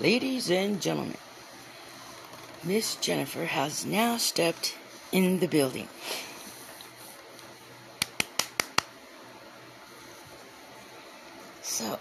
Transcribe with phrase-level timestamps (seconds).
[0.00, 1.16] Ladies and gentlemen,
[2.62, 4.76] Miss Jennifer has now stepped
[5.10, 5.88] in the building.
[11.62, 11.98] So,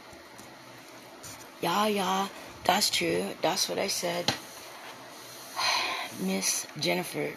[1.60, 2.28] yeah, yeah,
[2.66, 3.26] that's true.
[3.42, 4.32] That's what I said.
[6.22, 7.32] Miss Jennifer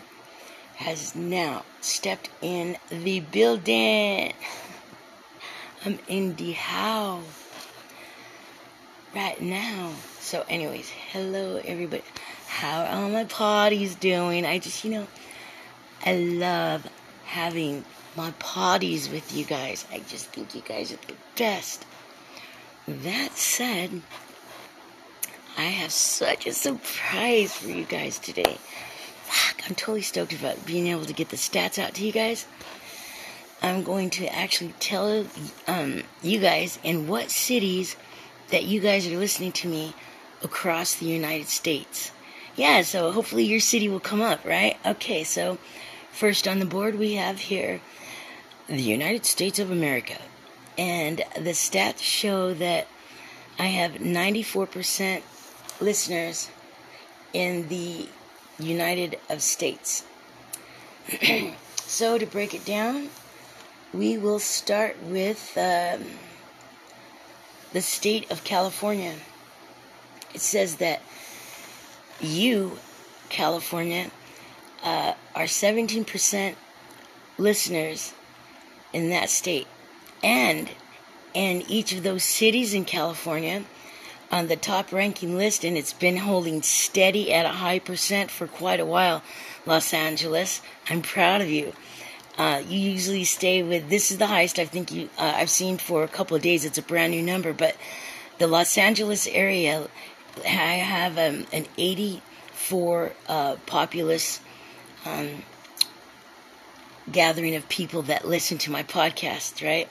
[0.76, 4.34] has now stepped in the building.
[5.86, 7.49] I'm in the house
[9.14, 9.92] right now.
[10.18, 12.02] So, anyways, hello everybody.
[12.46, 14.44] How are all my Poddies doing?
[14.44, 15.06] I just, you know,
[16.04, 16.86] I love
[17.24, 17.84] having
[18.16, 19.86] my Poddies with you guys.
[19.92, 21.84] I just think you guys are the best.
[22.86, 24.02] That said,
[25.56, 28.58] I have such a surprise for you guys today.
[29.24, 32.46] Fuck, I'm totally stoked about being able to get the stats out to you guys.
[33.62, 35.26] I'm going to actually tell
[35.66, 37.94] um, you guys in what cities
[38.50, 39.94] that you guys are listening to me
[40.42, 42.12] across the United States.
[42.56, 44.76] Yeah, so hopefully your city will come up, right?
[44.84, 45.58] Okay, so
[46.12, 47.80] first on the board we have here
[48.66, 50.16] the United States of America.
[50.78, 52.86] And the stats show that
[53.58, 55.22] I have 94%
[55.80, 56.48] listeners
[57.32, 58.08] in the
[58.58, 60.04] United of States.
[61.76, 63.08] so to break it down,
[63.92, 66.04] we will start with um,
[67.72, 69.14] the state of California.
[70.34, 71.02] It says that
[72.20, 72.78] you,
[73.28, 74.10] California,
[74.82, 76.54] uh, are 17%
[77.38, 78.14] listeners
[78.92, 79.66] in that state.
[80.22, 80.68] And
[81.34, 83.64] in each of those cities in California,
[84.32, 88.46] on the top ranking list, and it's been holding steady at a high percent for
[88.46, 89.22] quite a while,
[89.66, 90.62] Los Angeles.
[90.88, 91.72] I'm proud of you.
[92.40, 95.76] Uh, you usually stay with this is the highest I think you uh, I've seen
[95.76, 96.64] for a couple of days.
[96.64, 97.76] It's a brand new number, but
[98.38, 99.86] the Los Angeles area,
[100.38, 104.40] I have um, an 84 uh, populous
[105.04, 105.42] um,
[107.12, 109.62] gathering of people that listen to my podcast.
[109.62, 109.90] Right?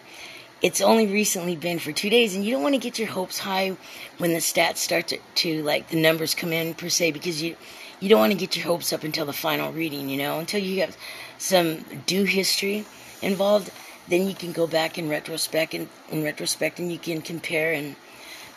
[0.59, 3.37] It's only recently been for two days, and you don't want to get your hopes
[3.37, 3.77] high
[4.17, 7.57] when the stats start to, to like the numbers come in per se because you
[7.99, 10.61] you don't want to get your hopes up until the final reading, you know, until
[10.61, 10.95] you have
[11.37, 12.85] some due history
[13.21, 13.71] involved.
[14.07, 17.95] Then you can go back in retrospect and in retrospect, and you can compare and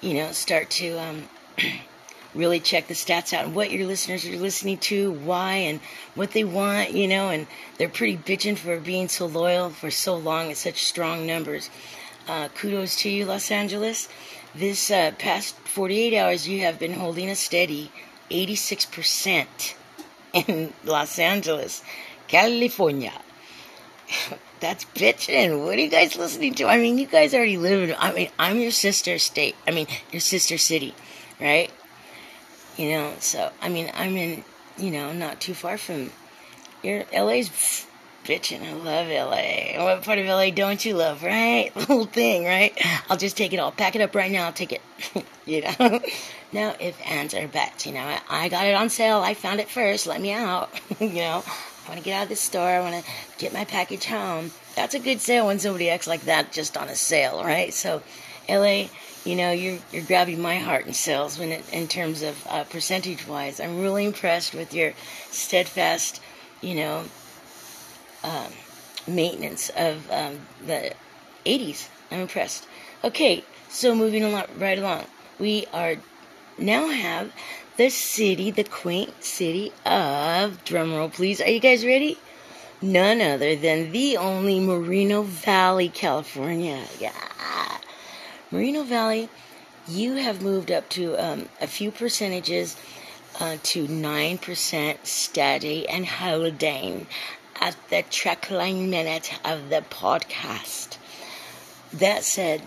[0.01, 1.29] you know start to um,
[2.35, 5.81] really check the stats out and what your listeners are listening to, why, and
[6.15, 7.29] what they want, you know.
[7.29, 11.69] And they're pretty bitching for being so loyal for so long at such strong numbers.
[12.29, 14.09] Uh, kudos to you, Los Angeles.
[14.55, 17.91] This uh, past 48 hours, you have been holding a steady
[18.33, 19.75] 86%
[20.33, 21.83] in Los Angeles,
[22.29, 23.13] California.
[24.61, 25.65] That's bitching.
[25.65, 26.67] What are you guys listening to?
[26.67, 29.57] I mean, you guys already live in, I mean, I'm your sister state.
[29.67, 30.95] I mean, your sister city,
[31.41, 31.71] right?
[32.77, 34.45] You know, so, I mean, I'm in,
[34.79, 36.11] you know, not too far from,
[36.83, 37.87] your LA's
[38.25, 38.63] bitching.
[38.63, 39.85] I love LA.
[39.85, 41.73] What part of LA don't you love, right?
[41.83, 42.73] The whole thing, right?
[43.09, 43.73] I'll just take it all.
[43.73, 44.47] Pack it up right now.
[44.47, 44.83] I'll take it.
[45.47, 46.01] you know?
[46.53, 47.87] no if, ands, or buts.
[47.87, 49.19] You know, I, got it on sale.
[49.19, 50.07] I found it first.
[50.07, 50.71] Let me out.
[51.01, 52.69] you know, I want to get out of this store.
[52.69, 54.51] I want to get my package home.
[54.77, 57.75] That's a good sale when somebody acts like that just on a sale, right?
[57.75, 58.03] So,
[58.49, 58.87] LA,
[59.25, 62.65] you know, you're you're grabbing my heart in sales when it, in terms of uh,
[62.65, 63.61] percentage wise.
[63.61, 64.93] I'm really impressed with your
[65.31, 66.21] steadfast,
[66.61, 67.05] you know,
[68.25, 68.53] um,
[69.07, 70.95] maintenance of um, the
[71.45, 71.89] 80s.
[72.11, 72.67] I'm impressed.
[73.05, 75.07] Okay, so moving along, right along,
[75.39, 75.97] we are
[76.59, 77.33] now have
[77.77, 81.41] the city, the quaint city of drumroll, please.
[81.41, 82.19] Are you guys ready?
[82.81, 86.83] None other than the only Moreno Valley, California.
[86.99, 87.79] Yeah,
[88.51, 89.29] Moreno Valley.
[89.89, 92.77] You have moved up to um, a few percentages
[93.41, 97.07] uh, to 9% steady and holding
[97.63, 100.99] at the trickling minute of the podcast.
[101.93, 102.61] That said,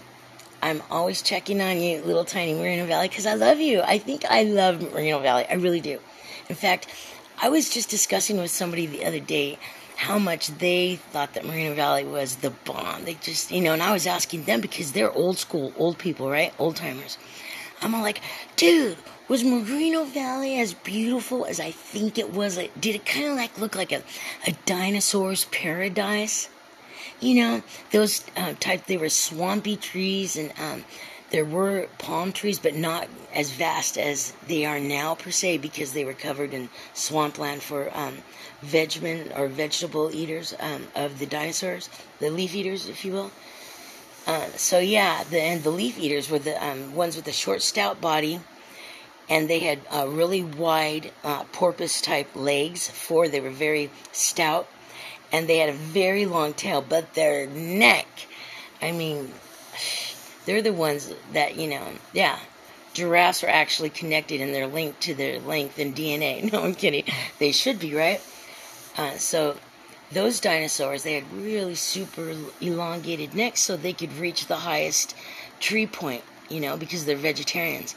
[0.62, 3.82] I'm always checking on you, little tiny Moreno Valley, because I love you.
[3.82, 5.46] I think I love Moreno Valley.
[5.50, 6.00] I really do.
[6.48, 6.88] In fact,
[7.42, 9.60] I was just discussing with somebody the other day
[9.98, 13.04] how much they thought that Moreno Valley was the bomb.
[13.04, 16.30] They just, you know, and I was asking them because they're old school, old people,
[16.30, 16.54] right?
[16.58, 17.18] Old timers.
[17.82, 18.22] I'm all like,
[18.56, 22.58] dude, was Moreno Valley as beautiful as I think it was?
[22.58, 24.04] Like, did it kind of like look like a,
[24.46, 26.50] a dinosaur's paradise?
[27.20, 30.86] You know, those uh, type, they were swampy trees and um,
[31.32, 35.94] there were palm trees, but not as vast as they are now per se because
[35.94, 38.18] they were covered in swampland for um,
[38.64, 41.90] vegmen or vegetable eaters um, of the dinosaurs,
[42.20, 43.32] the leaf eaters, if you will.
[44.28, 47.62] Uh, so yeah, the and the leaf eaters were the um, ones with the short,
[47.62, 48.40] stout body
[49.30, 52.88] and they had uh, really wide uh, porpoise type legs.
[52.88, 54.68] Four, they were very stout,
[55.32, 58.08] and they had a very long tail, but their neck,
[58.82, 59.32] I mean,
[60.46, 61.84] they're the ones that, you know,
[62.14, 62.38] yeah.
[62.94, 66.50] Giraffes are actually connected and they're linked to their length and DNA.
[66.54, 67.04] No, I'm kidding.
[67.40, 68.22] They should be, right?
[68.98, 69.58] Uh, so
[70.12, 75.14] those dinosaurs, they had really super elongated necks so they could reach the highest
[75.60, 77.96] tree point, you know, because they're vegetarians.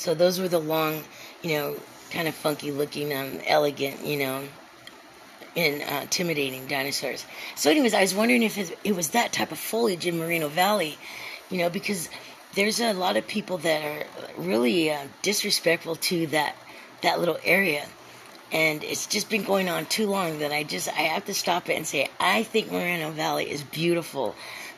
[0.00, 1.04] So those were the long,
[1.42, 1.76] you know,
[2.10, 4.42] kind of funky looking, um, elegant, you know,
[5.54, 7.26] and uh, intimidating dinosaurs.
[7.54, 10.96] So, anyways, I was wondering if it was that type of foliage in Moreno Valley,
[11.50, 12.08] you know, because
[12.54, 14.06] there's a lot of people that are
[14.38, 16.56] really uh, disrespectful to that
[17.02, 17.86] that little area
[18.52, 21.68] and it's just been going on too long that I just I have to stop
[21.68, 24.34] it and say I think Moreno Valley is beautiful.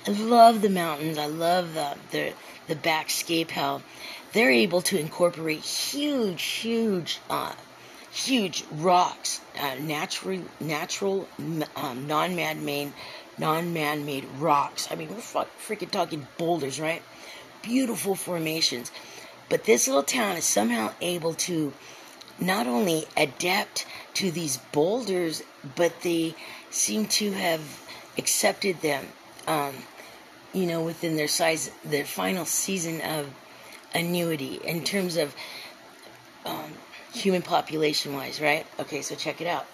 [0.06, 1.16] I love the mountains.
[1.16, 2.32] I love the the
[2.68, 3.82] the backscape how
[4.32, 7.54] they're able to incorporate huge huge uh,
[8.10, 11.28] huge rocks, uh, natural natural
[11.76, 12.92] um, non-man made
[13.38, 14.88] non-man made rocks.
[14.90, 17.02] I mean we're freaking talking boulders, right?
[17.62, 18.90] Beautiful formations.
[19.48, 21.72] But this little town is somehow able to
[22.40, 25.42] not only adapt to these boulders,
[25.76, 26.34] but they
[26.70, 27.60] seem to have
[28.18, 29.04] accepted them,
[29.46, 29.74] um,
[30.52, 33.26] you know, within their size, their final season of
[33.94, 35.34] annuity in terms of
[36.44, 36.72] um,
[37.12, 38.66] human population wise, right?
[38.78, 39.66] Okay, so check it out.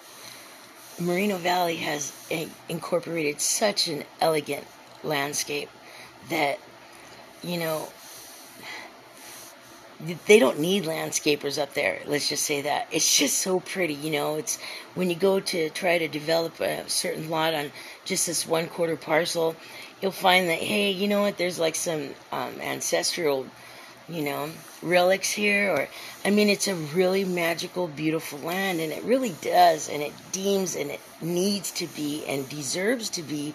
[0.99, 2.11] Moreno Valley has
[2.67, 4.65] incorporated such an elegant
[5.03, 5.69] landscape
[6.29, 6.59] that,
[7.41, 7.87] you know,
[10.27, 11.99] they don't need landscapers up there.
[12.05, 13.93] Let's just say that it's just so pretty.
[13.93, 14.57] You know, it's
[14.95, 17.71] when you go to try to develop a certain lot on
[18.05, 19.55] just this one quarter parcel,
[20.01, 21.37] you'll find that hey, you know what?
[21.37, 23.45] There's like some um, ancestral,
[24.09, 24.49] you know,
[24.81, 25.87] relics here, or
[26.25, 30.75] I mean, it's a really magical, beautiful land, and it really does, and it deems
[30.75, 33.53] and it needs to be and deserves to be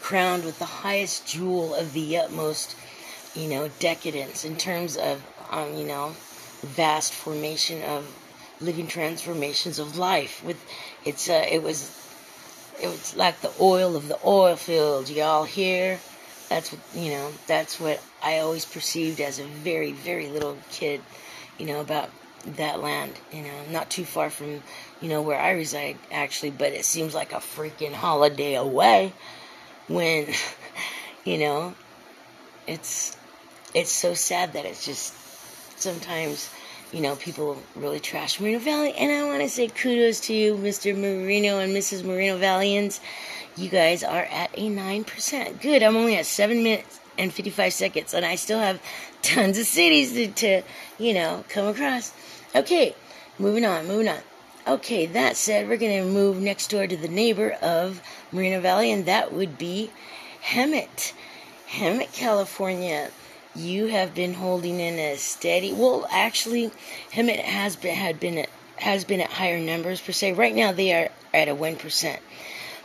[0.00, 2.76] crowned with the highest jewel of the utmost,
[3.34, 6.12] you know, decadence in terms of um, you know,
[6.62, 8.06] vast formation of
[8.60, 10.42] living transformations of life.
[10.44, 10.62] With
[11.04, 11.98] it's uh, it was
[12.82, 15.10] it was like the oil of the oil fields.
[15.10, 16.00] Y'all here?
[16.52, 17.32] That's what you know.
[17.46, 21.00] That's what I always perceived as a very very little kid.
[21.56, 22.10] You know about
[22.44, 23.14] that land.
[23.32, 24.60] You know, not too far from
[25.00, 29.14] you know where I reside actually, but it seems like a freaking holiday away.
[29.88, 30.26] When
[31.24, 31.74] you know,
[32.66, 33.16] it's
[33.72, 35.14] it's so sad that it's just
[35.80, 36.50] sometimes,
[36.92, 38.92] you know, people really trash Moreno Valley.
[38.92, 40.94] And I want to say kudos to you, Mr.
[40.94, 42.04] Moreno and Mrs.
[42.04, 43.00] Moreno Valleyans.
[43.56, 45.60] You guys are at a 9%.
[45.60, 45.82] Good.
[45.82, 48.80] I'm only at 7 minutes and 55 seconds, and I still have
[49.20, 50.62] tons of cities to, to
[50.98, 52.12] you know, come across.
[52.54, 52.94] Okay,
[53.38, 54.20] moving on, moving on.
[54.66, 58.00] Okay, that said, we're going to move next door to the neighbor of
[58.30, 59.90] Moreno Valley, and that would be
[60.42, 61.12] Hemet.
[61.68, 63.10] Hemet, California
[63.54, 65.72] you have been holding in a steady.
[65.72, 66.70] Well, actually,
[67.12, 70.32] Hemet has been had been at, has been at higher numbers per se.
[70.32, 72.20] Right now, they are at a one percent,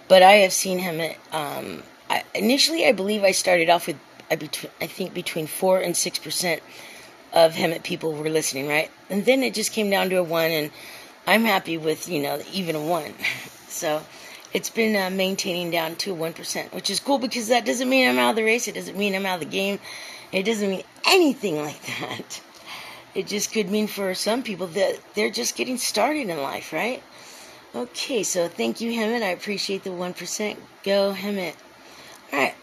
[0.08, 1.00] but I have seen him.
[1.32, 3.98] Um, I, initially, I believe I started off with
[4.30, 4.36] I,
[4.82, 6.62] I think between four and six percent
[7.34, 8.90] of Hemet people were listening, right?
[9.10, 10.72] And then it just came down to a one, and
[11.26, 13.14] I'm happy with you know even a one.
[13.68, 14.02] so
[14.54, 18.08] it's been uh, maintaining down to one percent, which is cool because that doesn't mean
[18.08, 18.68] I'm out of the race.
[18.68, 19.80] It doesn't mean I'm out of the game.
[20.32, 22.42] It doesn't mean anything like that.
[23.16, 27.02] It just could mean for some people that they're just getting started in life, right?
[27.76, 29.22] Okay, so thank you, Hemet.
[29.22, 30.58] I appreciate the 1%.
[30.84, 31.56] Go, Hemet.
[32.32, 32.56] Alright,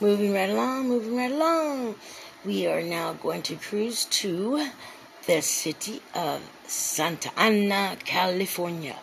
[0.00, 1.94] moving right along, moving right along.
[2.44, 4.68] We are now going to cruise to
[5.26, 8.96] the city of Santa Ana, California.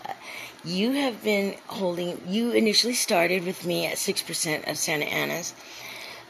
[0.64, 5.54] You have been holding, you initially started with me at 6% of Santa Ana's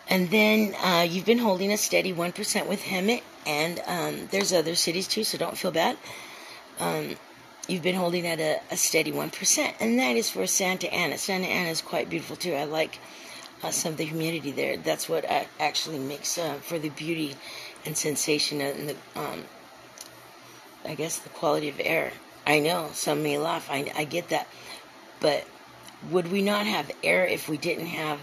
[0.07, 4.75] and then uh, you've been holding a steady 1% with Hemet, and um, there's other
[4.75, 5.97] cities too, so don't feel bad.
[6.79, 7.15] Um,
[7.67, 11.17] you've been holding at a, a, steady 1%, and that is for Santa Ana.
[11.17, 12.53] Santa Ana is quite beautiful too.
[12.53, 12.99] I like
[13.63, 14.77] uh, some of the humidity there.
[14.77, 15.25] That's what
[15.59, 17.35] actually makes uh, for the beauty
[17.85, 19.43] and sensation and the, um,
[20.85, 22.11] I guess, the quality of air.
[22.47, 24.47] I know some may laugh, I, I get that.
[25.19, 25.45] But
[26.11, 28.19] would we not have air if we didn't have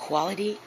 [0.00, 0.58] quality.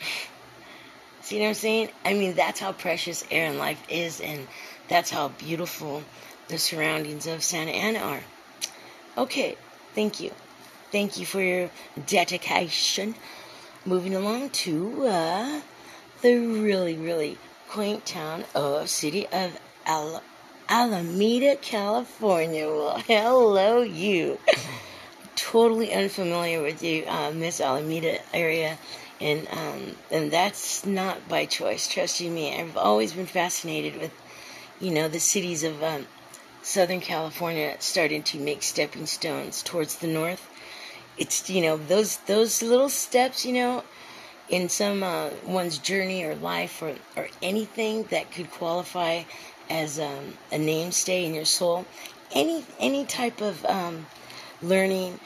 [1.20, 1.90] See what I'm saying?
[2.04, 4.48] I mean, that's how precious air and life is, and
[4.90, 6.02] that's how beautiful
[6.48, 8.20] the surroundings of Santa Ana are.
[9.16, 9.56] Okay,
[9.94, 10.32] thank you.
[10.92, 11.70] Thank you for your
[12.06, 13.14] dedication.
[13.86, 15.60] Moving along to uh,
[16.20, 20.22] the really, really quaint town of city of Al-
[20.68, 22.66] Alameda, California.
[22.66, 24.38] Well, hello, you.
[25.36, 28.76] totally unfamiliar with you, uh, Miss Alameda area,
[29.20, 31.88] and um, and that's not by choice.
[31.88, 34.12] Trust you me, I've always been fascinated with,
[34.80, 36.06] you know, the cities of um,
[36.62, 40.48] Southern California starting to make stepping stones towards the north.
[41.18, 43.84] It's you know those those little steps, you know,
[44.48, 49.22] in some uh, one's journey or life or or anything that could qualify
[49.68, 51.84] as um, a namestay in your soul.
[52.32, 54.06] Any any type of um,
[54.62, 55.20] learning,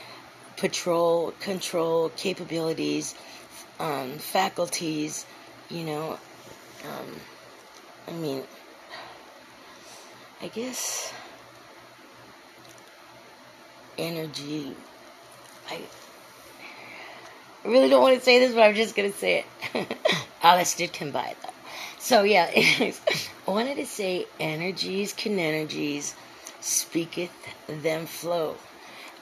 [0.57, 3.15] patrol, control capabilities,
[3.79, 5.27] um, faculties,
[5.71, 6.19] you know.
[6.85, 7.21] Um,
[8.07, 8.45] I mean,
[10.43, 11.13] I guess
[13.99, 14.75] energy.
[15.71, 15.81] I
[17.65, 19.97] really don't want to say this, but I'm just gonna say it.
[20.43, 21.51] Alice did come by though.
[21.99, 23.01] So yeah, anyways,
[23.47, 26.15] I wanted to say energies can energies
[26.61, 27.33] speaketh
[27.67, 28.57] them flow.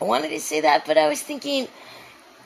[0.00, 1.68] I wanted to say that, but I was thinking,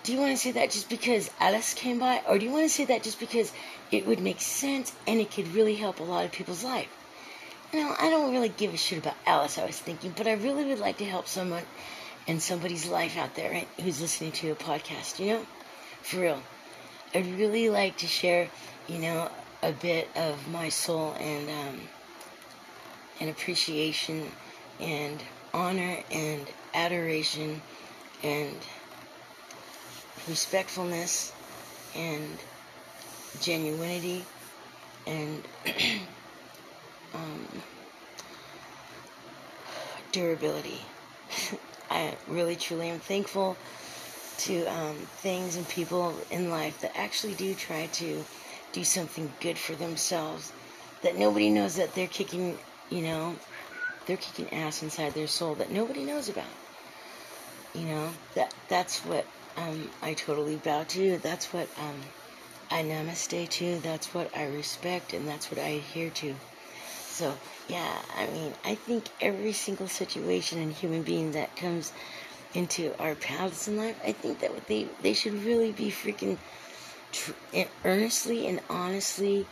[0.02, 2.64] do you want to say that just because Alice came by, or do you want
[2.64, 3.50] to say that just because
[3.90, 6.88] it would make sense and it could really help a lot of people's life?
[7.72, 10.64] Know, I don't really give a shit about Alice, I was thinking, but I really
[10.64, 11.64] would like to help someone
[12.26, 15.46] in somebody's life out there right, who's listening to a podcast, you know?
[16.02, 16.42] For real.
[17.14, 18.48] I'd really like to share,
[18.88, 19.30] you know,
[19.62, 21.80] a bit of my soul and um,
[23.20, 24.30] and appreciation
[24.80, 25.22] and
[25.54, 27.60] honor and adoration
[28.22, 28.54] and
[30.28, 31.32] respectfulness
[31.94, 32.38] and
[33.38, 34.22] genuinity
[35.06, 35.42] and
[37.16, 37.62] um,
[40.12, 40.80] durability.
[41.90, 43.56] I really truly am thankful
[44.38, 48.24] to um, things and people in life that actually do try to
[48.72, 50.52] do something good for themselves.
[51.02, 52.58] That nobody knows that they're kicking,
[52.90, 53.36] you know,
[54.06, 56.44] they're kicking ass inside their soul that nobody knows about.
[57.74, 61.18] You know, that that's what um, I totally bow to.
[61.18, 62.00] That's what um,
[62.70, 63.78] I namaste to.
[63.80, 66.34] That's what I respect, and that's what I adhere to.
[67.16, 67.34] So,
[67.66, 71.90] yeah, I mean, I think every single situation and human being that comes
[72.52, 76.36] into our paths in life, I think that they they should really be freaking
[77.12, 77.32] tr-
[77.86, 79.46] earnestly and honestly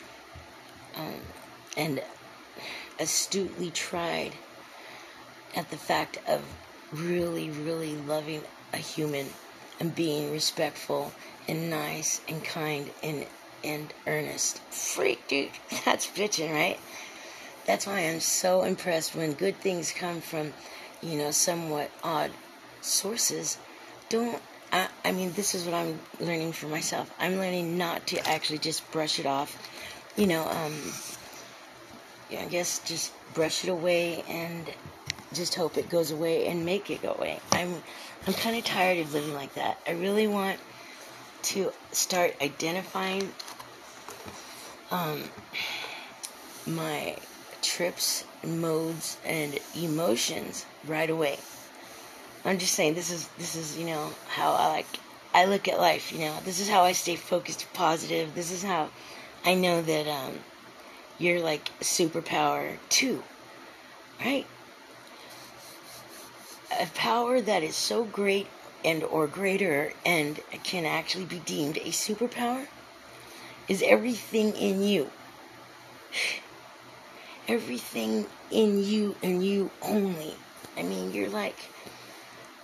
[0.96, 1.20] um,
[1.76, 2.02] and
[3.00, 4.34] astutely tried
[5.56, 6.42] at the fact of
[6.92, 8.42] really, really loving
[8.72, 9.26] a human
[9.80, 11.12] and being respectful
[11.48, 13.26] and nice and kind and
[13.62, 14.58] and earnest.
[14.70, 15.50] Freak, dude,
[15.84, 16.78] that's bitching, right?
[17.66, 20.52] That's why I'm so impressed when good things come from,
[21.02, 22.30] you know, somewhat odd
[22.80, 23.58] sources.
[24.08, 24.40] Don't,
[24.72, 27.10] I, I mean, this is what I'm learning for myself.
[27.18, 29.56] I'm learning not to actually just brush it off.
[30.16, 30.74] You know, um,
[32.30, 34.68] I guess just brush it away and
[35.32, 37.40] just hope it goes away and make it go away.
[37.52, 37.82] I'm
[38.26, 39.78] I'm kind of tired of living like that.
[39.86, 40.58] I really want
[41.42, 43.30] to start identifying
[44.90, 45.22] um,
[46.66, 47.16] my
[47.64, 51.38] trips, modes, and emotions right away.
[52.44, 54.86] I'm just saying this is this is you know how I like
[55.32, 56.12] I look at life.
[56.12, 58.34] You know this is how I stay focused, positive.
[58.34, 58.90] This is how
[59.44, 60.40] I know that um,
[61.18, 63.22] you're like superpower too,
[64.20, 64.46] right?
[66.78, 68.48] A power that is so great
[68.84, 72.66] and or greater and can actually be deemed a superpower
[73.68, 75.10] is everything in you
[77.48, 80.34] everything in you and you only.
[80.76, 81.56] I mean, you're like,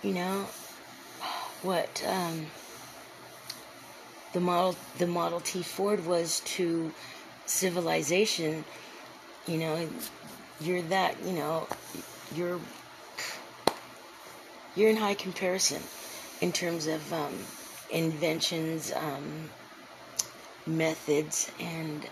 [0.01, 0.45] you know,
[1.61, 2.47] what um,
[4.33, 6.93] the model the Model T Ford was to
[7.45, 8.63] civilization.
[9.47, 9.89] You know,
[10.59, 11.15] you're that.
[11.23, 11.67] You know,
[12.35, 12.59] you're
[14.75, 15.81] you're in high comparison
[16.39, 17.33] in terms of um,
[17.91, 19.49] inventions, um,
[20.65, 22.07] methods, and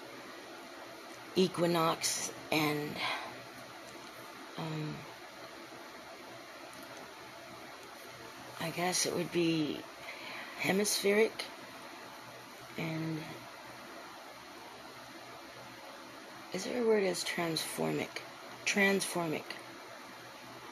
[1.35, 2.95] equinox and
[4.57, 4.95] um,
[8.61, 9.79] I guess it would be
[10.59, 11.45] hemispheric
[12.77, 13.19] and
[16.53, 18.23] is there a word as transformic?
[18.65, 19.45] Transformic.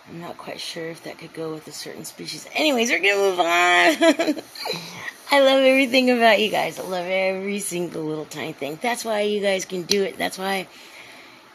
[0.09, 2.47] I'm not quite sure if that could go with a certain species.
[2.53, 3.45] Anyways, we're gonna move on.
[5.31, 6.79] I love everything about you guys.
[6.79, 8.79] I love every single little tiny thing.
[8.81, 10.17] That's why you guys can do it.
[10.17, 10.67] That's why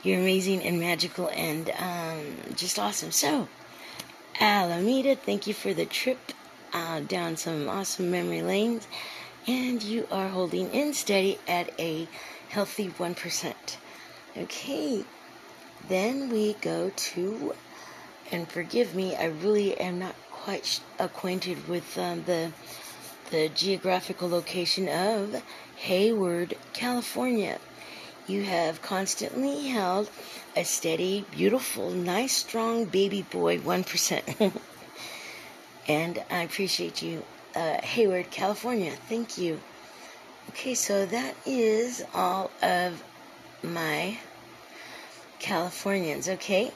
[0.02, 3.10] you're amazing and magical and um, just awesome.
[3.10, 3.48] So,
[4.40, 6.32] Alameda, thank you for the trip
[6.72, 8.86] uh, down some awesome memory lanes.
[9.46, 12.08] And you are holding in steady at a
[12.48, 13.54] healthy 1%.
[14.36, 15.04] Okay,
[15.88, 17.54] then we go to,
[18.30, 22.52] and forgive me, I really am not quite acquainted with um, the
[23.30, 25.42] the geographical location of
[25.76, 27.58] Hayward, California.
[28.26, 30.08] You have constantly held
[30.56, 34.52] a steady, beautiful, nice, strong baby boy, 1%.
[35.88, 37.24] and I appreciate you,
[37.56, 38.92] uh, Hayward, California.
[39.08, 39.60] Thank you.
[40.50, 43.02] Okay, so that is all of
[43.62, 44.18] my
[45.38, 46.72] Californians, okay?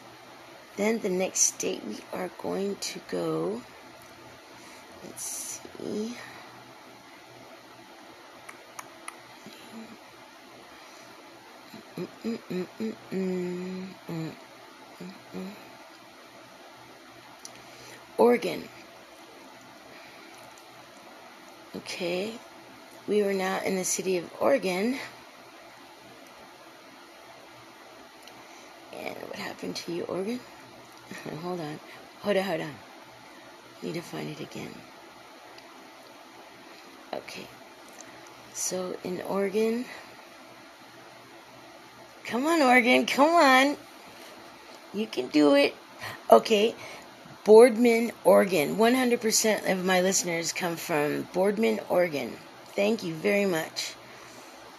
[0.77, 3.63] Then the next state we are going to go,
[5.05, 6.17] let's see.
[18.19, 18.69] Oregon.
[21.75, 22.35] Okay,
[23.09, 24.99] we are now in the city of Oregon.
[28.93, 30.41] And what happened to you, Oregon?
[31.43, 31.81] hold on.
[32.21, 32.75] Hold on, hold on.
[33.83, 34.75] Need to find it again.
[37.13, 37.47] Okay.
[38.53, 39.85] So in Oregon,
[42.27, 43.77] come on, Oregon, come on.
[44.93, 45.75] You can do it.
[46.31, 46.75] Okay.
[47.45, 48.77] Boardman, Oregon.
[48.77, 52.37] 100% of my listeners come from Boardman, Oregon.
[52.75, 53.95] Thank you very much.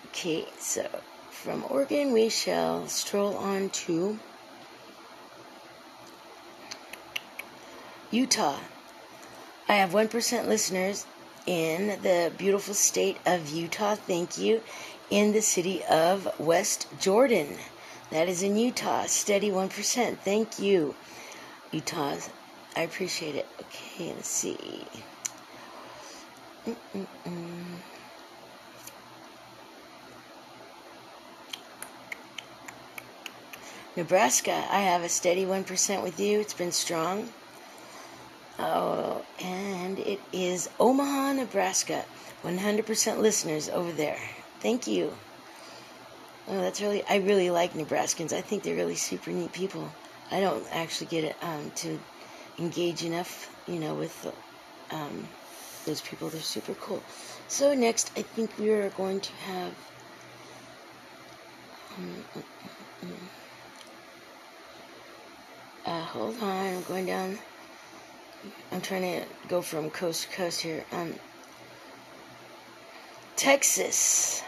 [0.08, 0.86] Okay, so
[1.32, 4.20] from Oregon, we shall stroll on to
[8.12, 8.60] Utah.
[9.70, 11.06] I have 1% listeners
[11.48, 13.96] in the beautiful state of Utah.
[13.96, 14.62] Thank you.
[15.10, 17.58] In the city of West Jordan.
[18.12, 19.06] That is in Utah.
[19.06, 20.18] Steady 1%.
[20.20, 20.94] Thank you.
[21.72, 22.18] Utah.
[22.75, 23.48] I appreciate it.
[23.62, 24.86] Okay, let's see.
[26.68, 27.77] Mm-mm-mm.
[33.96, 36.39] Nebraska, I have a steady 1% with you.
[36.39, 37.30] It's been strong.
[38.60, 42.04] Oh, and it is Omaha, Nebraska.
[42.43, 44.17] 100% listeners over there.
[44.62, 45.13] Thank you.
[46.48, 48.34] Oh, that's really, I really like Nebraskans.
[48.34, 49.91] I think they're really super neat people.
[50.32, 52.00] I don't actually get it um, to
[52.58, 54.34] engage enough, you know, with
[54.91, 55.28] um,
[55.86, 56.30] those people.
[56.30, 57.04] They're super cool.
[57.48, 59.74] So next, I think we are going to have.
[61.98, 62.24] Um,
[65.86, 67.38] uh, hold on, I'm going down.
[68.71, 70.86] I'm trying to go from coast to coast here.
[70.91, 71.15] Um,
[73.36, 74.43] Texas.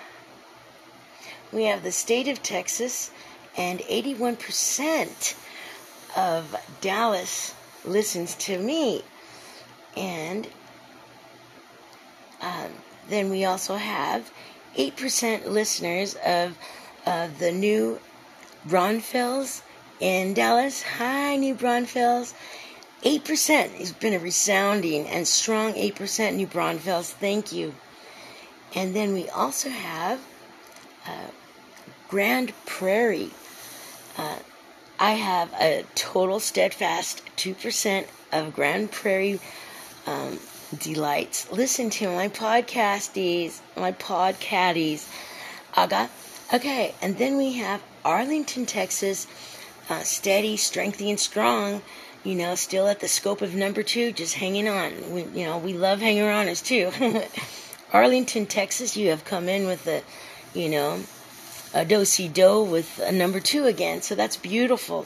[1.51, 3.11] We have the state of Texas,
[3.57, 5.35] and 81%
[6.15, 7.53] of Dallas
[7.85, 9.03] listens to me.
[9.97, 10.47] And
[12.41, 12.71] um,
[13.09, 14.31] then we also have
[14.77, 16.57] 8% listeners of
[17.05, 17.99] uh, the new
[18.65, 19.61] Braunfels
[19.99, 20.83] in Dallas.
[20.83, 22.33] Hi, New Braunfels.
[23.03, 27.11] 8% has been a resounding and strong 8% New Braunfels.
[27.11, 27.73] Thank you.
[28.75, 30.19] And then we also have
[31.07, 31.31] uh,
[32.09, 33.31] Grand Prairie.
[34.17, 34.37] Uh,
[34.99, 39.39] I have a total steadfast 2% of Grand Prairie
[40.05, 40.39] um,
[40.77, 41.49] delights.
[41.51, 45.07] Listen to my podcasties, my podcatties.
[45.75, 46.09] Aga.
[46.53, 49.27] Okay, and then we have Arlington, Texas,
[49.89, 51.81] uh, steady, strengthy, and strong.
[52.23, 54.91] You know, still at the scope of number two, just hanging on.
[55.13, 56.91] We, you know, we love hanging on us too.
[57.93, 60.03] Arlington, Texas, you have come in with a,
[60.53, 60.99] you know,
[61.73, 65.03] a do si do with a number two again, so that's beautiful.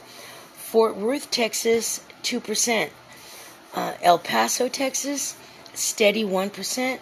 [0.55, 2.89] Fort Worth, Texas, 2%.
[3.75, 5.35] Uh, El Paso, Texas,
[5.73, 6.99] steady 1%.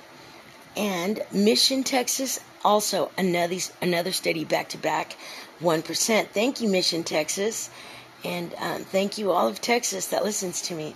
[0.76, 5.16] And Mission, Texas, also another, another steady back to back
[5.62, 6.28] 1%.
[6.28, 7.70] Thank you, Mission, Texas.
[8.24, 10.96] And um, thank you, all of Texas that listens to me.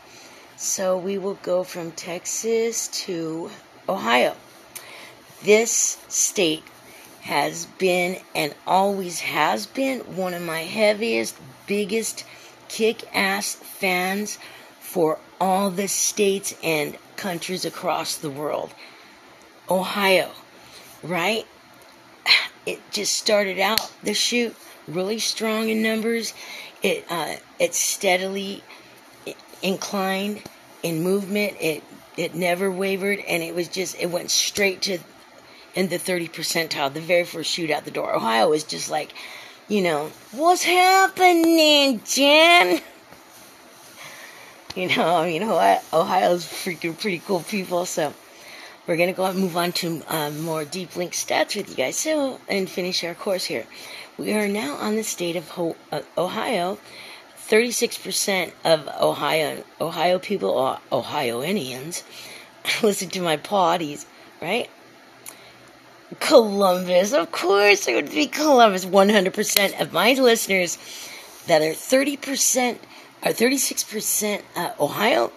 [0.57, 3.49] So we will go from Texas to
[3.89, 4.35] Ohio.
[5.43, 6.63] This state
[7.21, 11.35] has been and always has been one of my heaviest,
[11.67, 12.23] biggest
[12.67, 14.37] kick ass fans
[14.79, 18.73] for all the states and countries across the world.
[19.69, 20.31] Ohio,
[21.03, 21.45] right?
[22.65, 24.55] It just started out the shoot
[24.87, 26.33] really strong in numbers.
[26.85, 28.61] It uh, it steadily
[29.63, 30.43] inclined
[30.83, 31.57] in movement.
[31.59, 31.81] It
[32.15, 34.99] it never wavered, and it was just it went straight to
[35.73, 38.15] in the 30 percentile, the very first shoot out the door.
[38.15, 39.15] Ohio was just like,
[39.67, 42.81] you know, what's happening, Jen?
[44.75, 47.85] You know, I mean, Ohio, Ohio's freaking pretty cool people.
[47.85, 48.13] So,
[48.87, 51.95] we're gonna go and move on to um, more deep link stats with you guys.
[51.95, 53.65] So and finish our course here.
[54.17, 56.77] We are now on the state of uh, Ohio.
[57.47, 62.01] 36% of Ohio Ohio people, or Ohioanians,
[62.83, 64.05] listen to my Poddies,
[64.41, 64.69] right?
[66.19, 68.85] Columbus, of course, it would be Columbus.
[68.85, 70.77] 100% of my listeners
[71.47, 72.77] that are 30%
[73.23, 75.31] are 36% uh, Ohio,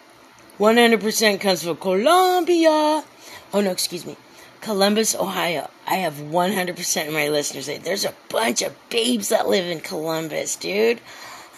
[0.59, 3.05] 100% comes from Columbia.
[3.53, 4.17] Oh no, excuse me.
[4.61, 5.69] Columbus, Ohio.
[5.91, 7.65] I have 100% of my listeners.
[7.65, 11.01] Say there's a bunch of babes that live in Columbus, dude.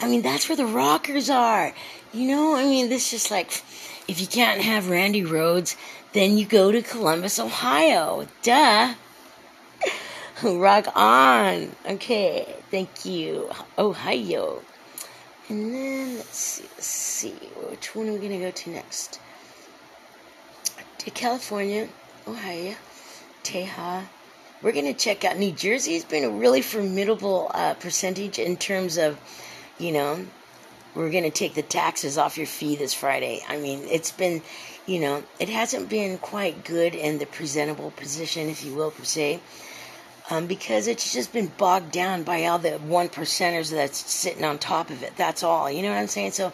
[0.01, 1.75] I mean, that's where the rockers are.
[2.15, 3.63] You know, I mean, this is like,
[4.07, 5.75] if you can't have Randy Rhoads,
[6.13, 8.29] then you go to Columbus, Ohio.
[8.45, 8.95] Duh.
[10.45, 11.73] Rock on.
[11.89, 13.51] Okay, thank you.
[13.77, 14.63] Ohio.
[15.49, 17.35] And then, let's see, let's see.
[17.69, 19.19] Which one are we going to go to next?
[20.99, 21.89] To California,
[22.29, 22.77] Ohio,
[23.43, 24.09] Teja.
[24.63, 25.95] We're going to check out New Jersey.
[25.95, 29.19] It's been a really formidable uh, percentage in terms of,
[29.79, 30.27] you know,
[30.95, 33.41] we're going to take the taxes off your fee this Friday.
[33.49, 34.43] I mean, it's been,
[34.85, 39.05] you know, it hasn't been quite good in the presentable position, if you will, per
[39.05, 39.41] se,
[40.29, 44.59] um, because it's just been bogged down by all the one percenters that's sitting on
[44.59, 45.17] top of it.
[45.17, 45.71] That's all.
[45.71, 46.33] You know what I'm saying?
[46.33, 46.53] So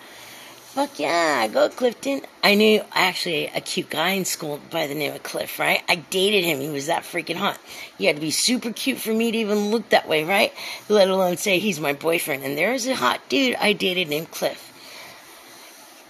[0.74, 2.20] Fuck yeah, go Clifton.
[2.44, 5.82] I knew actually a cute guy in school by the name of Cliff, right?
[5.88, 6.60] I dated him.
[6.60, 7.58] He was that freaking hot.
[7.96, 10.52] He had to be super cute for me to even look that way, right?
[10.90, 12.44] Let alone say he's my boyfriend.
[12.44, 14.70] And there was a hot dude I dated named Cliff.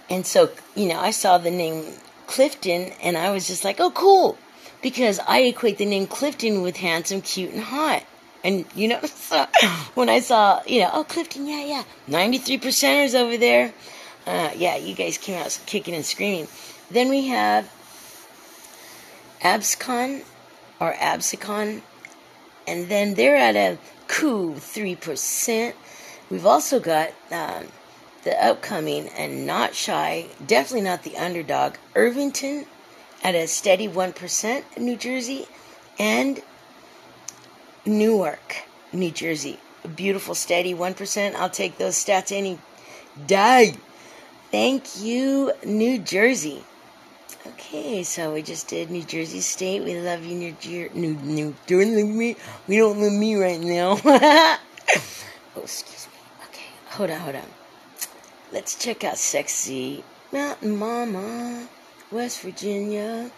[0.09, 1.93] And so, you know, I saw the name
[2.25, 4.37] Clifton and I was just like, oh, cool.
[4.81, 8.03] Because I equate the name Clifton with handsome, cute, and hot.
[8.43, 9.45] And, you know, so
[9.95, 13.73] when I saw, you know, oh, Clifton, yeah, yeah, 93 percenters over there.
[14.25, 16.47] Uh, yeah, you guys came out kicking and screaming.
[16.91, 17.71] Then we have
[19.41, 20.23] Abscon
[20.79, 21.81] or Absicon,
[22.67, 25.73] and then they're at a cool 3%.
[26.29, 27.67] We've also got um,
[28.23, 32.65] the upcoming and not shy, definitely not the underdog, Irvington
[33.23, 35.47] at a steady 1% in New Jersey,
[35.97, 36.41] and
[37.87, 38.57] Newark,
[38.93, 39.59] New Jersey.
[39.83, 41.35] A beautiful, steady 1%.
[41.35, 42.59] I'll take those stats any
[43.25, 43.75] day.
[44.51, 46.63] Thank you, New Jersey.
[47.45, 49.83] Okay, so we just did New Jersey State.
[49.83, 50.89] We love you, New Jersey.
[50.93, 52.35] New, New, don't leave me.
[52.67, 53.99] We don't love me right now.
[54.05, 54.59] oh,
[55.55, 56.45] excuse me.
[56.49, 57.49] Okay, hold on, hold on.
[58.51, 61.67] Let's check out sexy Mountain Mama,
[62.11, 63.31] West Virginia.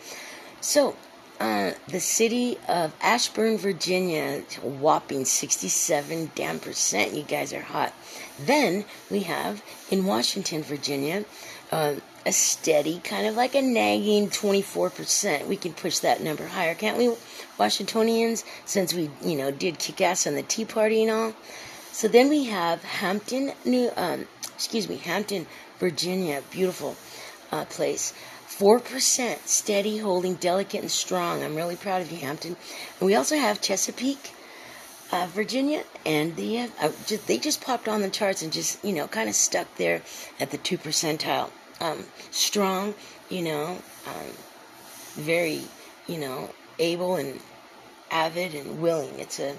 [0.61, 0.95] So,
[1.39, 7.13] uh, the city of Ashburn, Virginia, whopping 67 damn percent.
[7.13, 7.93] You guys are hot.
[8.37, 11.23] Then we have in Washington, Virginia,
[11.71, 15.47] uh, a steady, kind of like a nagging 24%.
[15.47, 17.13] We can push that number higher, can't we,
[17.57, 18.43] Washingtonians?
[18.65, 21.33] Since we, you know, did kick ass on the Tea Party and all.
[21.91, 25.47] So then we have Hampton, New, um, excuse me, Hampton,
[25.79, 26.95] Virginia, beautiful
[27.51, 28.13] uh, place.
[28.49, 31.43] 4% steady, holding delicate and strong.
[31.43, 32.57] I'm really proud of you, Hampton.
[32.99, 34.33] And we also have Chesapeake,
[35.11, 38.91] uh, Virginia, and the, uh, just, they just popped on the charts and just, you
[38.91, 40.01] know, kind of stuck there
[40.39, 41.51] at the 2 percentile.
[41.79, 42.95] Um, strong,
[43.29, 44.31] you know, um,
[45.13, 45.61] very,
[46.07, 47.39] you know, able and
[48.11, 49.17] avid and willing.
[49.19, 49.55] It's a,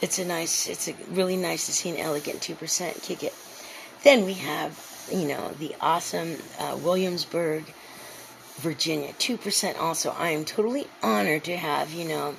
[0.00, 3.34] it's a nice, it's a really nice to see an elegant 2% kick it.
[4.04, 4.80] Then we have,
[5.12, 7.64] you know, the awesome uh, Williamsburg,
[8.56, 10.14] Virginia, 2% also.
[10.18, 12.36] I am totally honored to have, you know,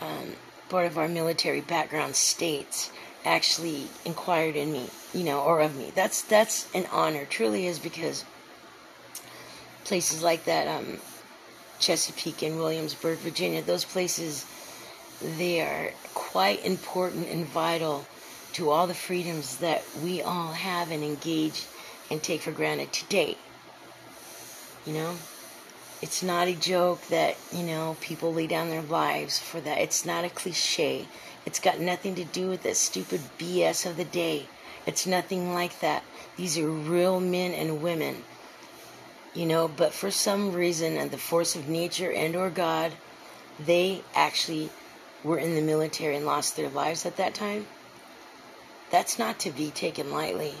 [0.00, 0.34] um,
[0.68, 2.90] part of our military background states
[3.24, 5.92] actually inquired in me, you know, or of me.
[5.94, 8.24] That's that's an honor, truly is, because
[9.84, 10.98] places like that, um,
[11.78, 14.46] Chesapeake and Williamsburg, Virginia, those places,
[15.20, 18.06] they are quite important and vital
[18.52, 21.66] to all the freedoms that we all have and engage
[22.10, 23.36] and take for granted today.
[24.86, 25.16] You know?
[26.02, 29.78] It's not a joke that, you know, people lay down their lives for that.
[29.78, 31.06] It's not a cliche.
[31.44, 34.46] It's got nothing to do with that stupid BS of the day.
[34.86, 36.02] It's nothing like that.
[36.36, 38.24] These are real men and women.
[39.34, 42.92] You know, but for some reason and the force of nature and or God,
[43.58, 44.70] they actually
[45.22, 47.66] were in the military and lost their lives at that time.
[48.90, 50.54] That's not to be taken lightly.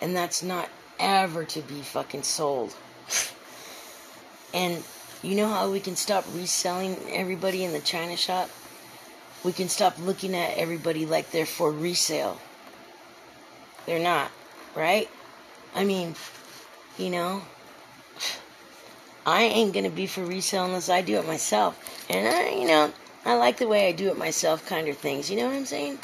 [0.00, 2.74] And that's not ever to be fucking sold.
[4.52, 4.82] and
[5.22, 8.50] you know how we can stop reselling everybody in the China shop?
[9.44, 12.38] We can stop looking at everybody like they're for resale.
[13.86, 14.30] They're not,
[14.74, 15.08] right?
[15.74, 16.14] I mean,
[16.98, 17.42] you know,
[19.26, 21.78] I ain't gonna be for resale unless I do it myself.
[22.08, 22.92] And I, you know,
[23.24, 25.30] I like the way I do it myself kind of things.
[25.30, 25.98] You know what I'm saying?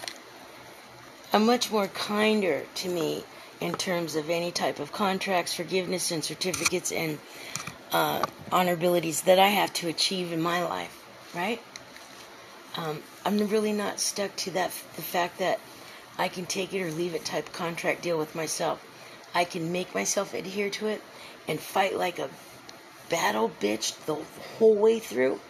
[1.33, 3.25] I'm much more kinder to me
[3.61, 7.19] in terms of any type of contracts, forgiveness, and certificates and
[7.93, 11.61] uh, honorabilities that I have to achieve in my life, right?
[12.77, 15.61] Um, I'm really not stuck to that the fact that
[16.19, 18.85] I can take it or leave it type contract deal with myself.
[19.35, 21.03] I can make myself adhere to it
[21.49, 22.31] and fight like a
[23.09, 24.17] battle bitch the
[24.59, 25.41] whole way through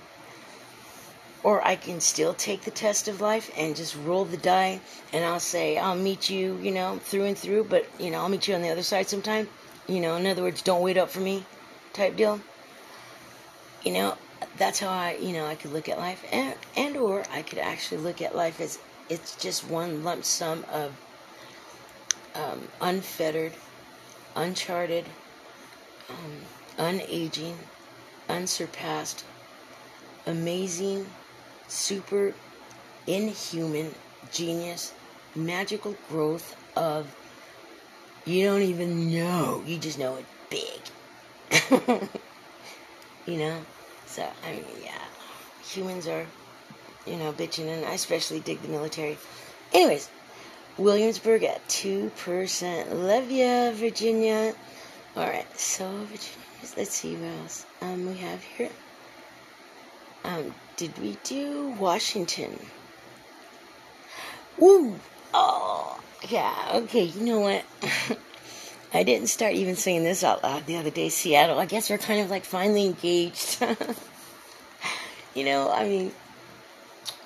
[1.42, 4.80] or I can still take the test of life and just roll the die
[5.12, 8.28] and I'll say, I'll meet you, you know, through and through, but, you know, I'll
[8.28, 9.48] meet you on the other side sometime.
[9.86, 11.44] You know, in other words, don't wait up for me
[11.96, 12.40] type deal.
[13.82, 14.16] You know,
[14.58, 16.24] that's how I, you know, I could look at life.
[16.32, 18.78] And, and or I could actually look at life as
[19.08, 20.92] it's just one lump sum of
[22.34, 23.52] um, unfettered,
[24.34, 25.04] uncharted,
[26.10, 26.32] um,
[26.78, 27.54] unaging,
[28.28, 29.24] unsurpassed,
[30.26, 31.06] amazing,
[31.68, 32.34] super
[33.06, 33.94] inhuman
[34.32, 34.92] genius,
[35.34, 37.14] magical growth of
[38.24, 39.62] you don't even know.
[39.66, 40.80] You just know it big.
[43.26, 43.60] you know?
[44.06, 45.02] So, I mean, yeah.
[45.64, 46.26] Humans are,
[47.06, 49.18] you know, bitching, and I especially dig the military.
[49.72, 50.08] Anyways,
[50.78, 52.92] Williamsburg at 2%.
[52.92, 54.54] Love ya, Virginia.
[55.16, 58.70] Alright, so, Virginia, let's see what else um, we have here.
[60.24, 62.58] Um, did we do Washington?
[64.60, 64.98] Ooh,
[65.32, 67.64] oh, yeah, okay, you know what?
[68.96, 71.58] I didn't start even saying this out loud the other day, Seattle.
[71.58, 73.62] I guess we're kind of like finally engaged.
[75.34, 76.12] you know, I mean,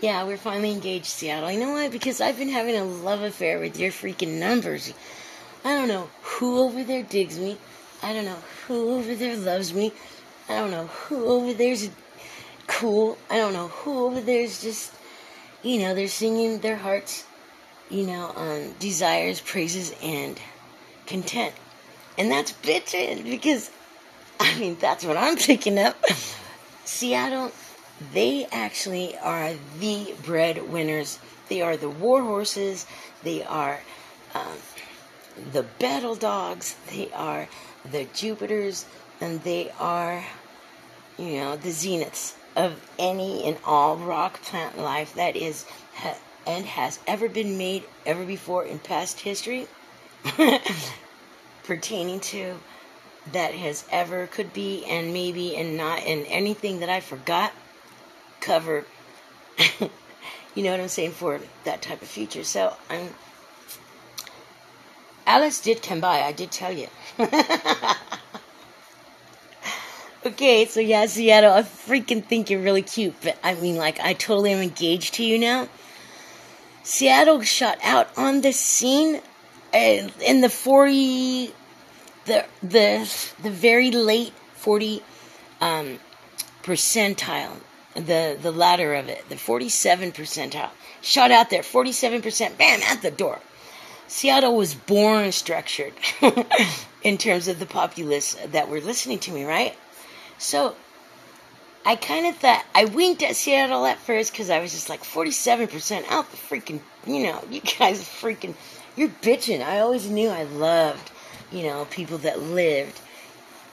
[0.00, 1.48] yeah, we're finally engaged, Seattle.
[1.52, 1.86] You know why?
[1.88, 4.92] Because I've been having a love affair with your freaking numbers.
[5.64, 7.56] I don't know who over there digs me.
[8.02, 9.92] I don't know who over there loves me.
[10.48, 11.88] I don't know who over there's
[12.66, 13.16] cool.
[13.30, 14.92] I don't know who over there is just,
[15.62, 17.24] you know, they're singing their hearts,
[17.90, 20.40] you know, on desires, praises, and
[21.10, 21.52] content.
[22.16, 23.70] And that's bitchin' because,
[24.38, 25.96] I mean, that's what I'm picking up.
[26.84, 27.50] Seattle,
[28.14, 31.18] they actually are the breadwinners.
[31.48, 32.86] They are the war horses.
[33.24, 33.80] They are
[34.34, 34.58] um,
[35.52, 36.76] the battle dogs.
[36.90, 37.48] They are
[37.90, 38.84] the Jupiters.
[39.20, 40.24] And they are,
[41.18, 46.64] you know, the zeniths of any and all rock plant life that is ha, and
[46.64, 49.66] has ever been made ever before in past history
[51.64, 52.58] pertaining to
[53.32, 57.52] that has ever could be and maybe and not and anything that I forgot
[58.40, 58.84] cover
[60.54, 63.10] you know what I'm saying for that type of future so I'm
[65.26, 66.88] Alice did come by I did tell you
[70.22, 74.12] Okay, so yeah, Seattle, I freaking think you're really cute, but I mean, like, I
[74.12, 75.66] totally am engaged to you now.
[76.82, 79.22] Seattle shot out on the scene
[79.72, 81.52] in the 40,
[82.26, 85.02] the, the, the very late 40,
[85.60, 85.98] um,
[86.62, 87.56] percentile,
[87.94, 90.70] the, the ladder of it, the 47 percentile.
[91.02, 93.40] Shot out there, 47%, bam, at the door.
[94.06, 95.92] Seattle was born structured
[97.02, 99.76] in terms of the populace that were listening to me, right?
[100.36, 100.74] So
[101.86, 105.02] I kind of thought I winked at Seattle at first because I was just like
[105.02, 108.54] 47% out the freaking, you know, you guys freaking,
[108.96, 109.64] you're bitching.
[109.64, 111.10] I always knew I loved,
[111.50, 113.00] you know, people that lived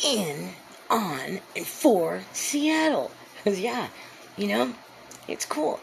[0.03, 0.51] in,
[0.89, 3.11] on, and for Seattle.
[3.37, 3.87] Because, yeah,
[4.37, 4.73] you know,
[5.27, 5.79] it's cool.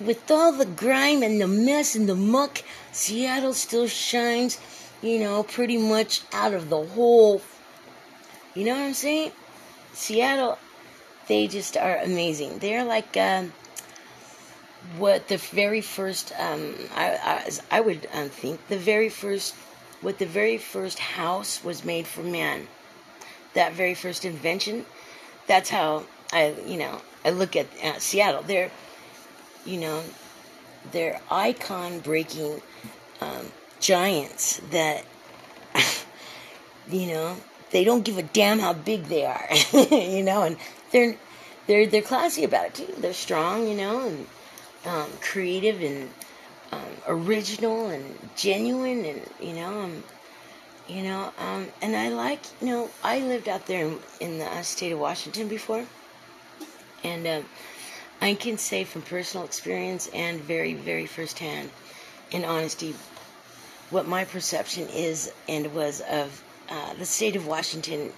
[0.00, 4.60] With all the grime and the mess and the muck, Seattle still shines,
[5.02, 7.42] you know, pretty much out of the whole.
[8.54, 9.32] You know what I'm saying?
[9.92, 10.58] Seattle,
[11.26, 12.58] they just are amazing.
[12.58, 13.52] They're like um,
[14.96, 19.54] what the very first, um, I, I, I would um, think, the very first,
[20.00, 22.66] what the very first house was made for man.
[23.54, 24.86] That very first invention.
[25.46, 28.42] That's how I, you know, I look at uh, Seattle.
[28.42, 28.70] They're,
[29.64, 30.02] you know,
[30.92, 32.62] they're icon breaking
[33.20, 35.04] um, giants that,
[36.90, 37.36] you know,
[37.70, 39.48] they don't give a damn how big they are,
[39.90, 40.56] you know, and
[40.92, 41.16] they're
[41.66, 42.94] they're they're classy about it too.
[42.98, 44.26] They're strong, you know, and
[44.86, 46.10] um, creative and
[46.72, 50.04] um, original and genuine, and you know, um,
[50.88, 54.46] you know, um, and I like, you know, I lived out there in, in the
[54.46, 55.84] uh, state of Washington before,
[57.04, 57.44] and um,
[58.20, 61.70] I can say from personal experience and very, very firsthand,
[62.30, 62.94] in honesty,
[63.90, 68.12] what my perception is and was of uh, the state of Washington,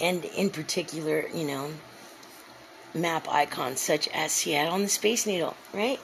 [0.00, 1.70] and in particular, you know,
[2.94, 6.00] map icons such as Seattle and the Space Needle, right?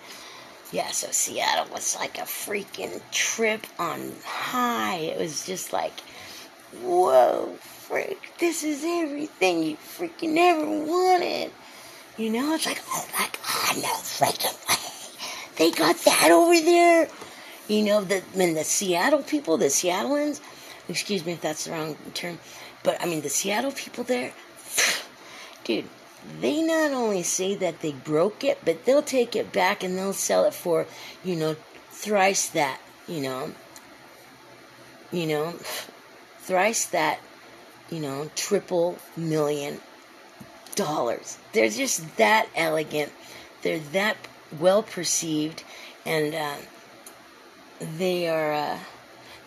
[0.71, 4.97] Yeah, so Seattle was like a freaking trip on high.
[4.97, 5.99] It was just like,
[6.83, 11.51] whoa, freak, this is everything you freaking ever wanted.
[12.19, 14.77] You know, it's like, oh my god, no freaking way.
[15.57, 17.09] They got that over there.
[17.67, 20.41] You know, the when the Seattle people, the Seattleans,
[20.89, 22.39] excuse me if that's the wrong term,
[22.83, 24.33] but I mean the Seattle people there,
[25.65, 25.89] dude,
[26.41, 30.13] they not only say that they broke it, but they'll take it back and they'll
[30.13, 30.87] sell it for,
[31.25, 31.57] you know,
[31.91, 33.53] thrice that, you know,
[35.11, 35.53] you know,
[36.39, 37.21] thrice that,
[37.91, 39.81] you know, triple million
[40.75, 41.39] dollars.
[41.53, 43.13] They're just that elegant.
[43.63, 44.17] They're that
[44.59, 45.65] well perceived,
[46.07, 46.57] and uh,
[47.81, 48.79] they are uh,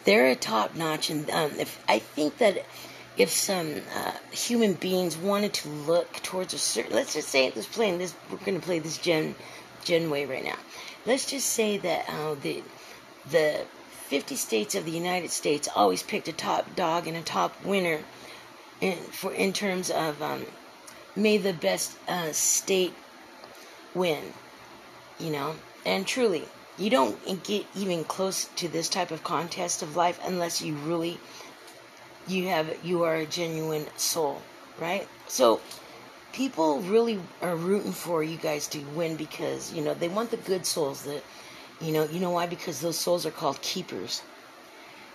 [0.04, 1.10] they're a top notch.
[1.10, 2.66] And um, if I think that
[3.18, 7.68] if some uh, human beings wanted to look towards a certain, let's just say this
[7.68, 9.36] playing this, we're going to play this Gen
[9.84, 10.58] Gen way right now.
[11.06, 12.64] Let's just say that uh, the
[13.30, 13.66] the
[14.08, 18.00] 50 states of the United States always picked a top dog and a top winner
[18.80, 20.46] in for in terms of um,
[21.16, 22.94] may the best uh, state
[23.94, 24.34] win,
[25.20, 26.46] you know, and truly.
[26.78, 31.20] You don't get even close to this type of contest of life unless you really
[32.28, 34.42] you have you are a genuine soul,
[34.80, 35.08] right?
[35.28, 35.62] So
[36.34, 40.38] people really are rooting for you guys to win because you know they want the
[40.38, 41.24] good souls that
[41.80, 42.48] you know you know why?
[42.48, 44.22] Because those souls are called keepers.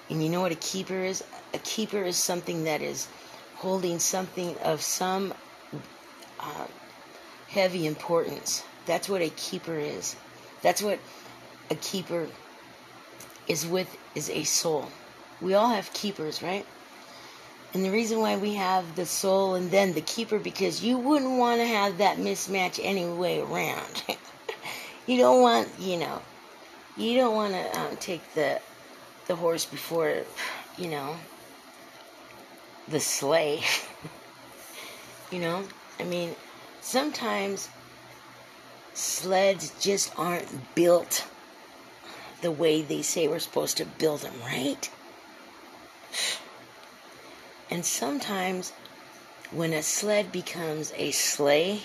[0.08, 1.24] And you know what a keeper is?
[1.52, 3.08] A keeper is something that is
[3.56, 5.34] holding something of some
[6.38, 6.66] uh,
[7.48, 8.62] heavy importance.
[8.86, 10.14] That's what a keeper is.
[10.62, 11.00] That's what
[11.70, 12.28] a keeper
[13.48, 14.88] is with is a soul.
[15.40, 16.64] We all have keepers right
[17.74, 21.38] and the reason why we have the soul and then the keeper, because you wouldn't
[21.38, 24.04] want to have that mismatch any way around.
[25.06, 26.22] you don't want, you know,
[26.96, 28.60] you don't want to um, take the
[29.26, 30.22] the horse before,
[30.78, 31.16] you know,
[32.88, 33.60] the sleigh.
[35.30, 35.64] you know,
[35.98, 36.34] I mean,
[36.80, 37.68] sometimes
[38.94, 41.26] sleds just aren't built
[42.40, 44.88] the way they say we're supposed to build them, right?
[47.70, 48.72] And sometimes
[49.50, 51.82] when a sled becomes a sleigh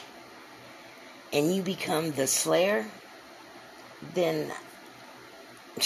[1.34, 2.86] and you become the slayer,
[4.14, 4.52] then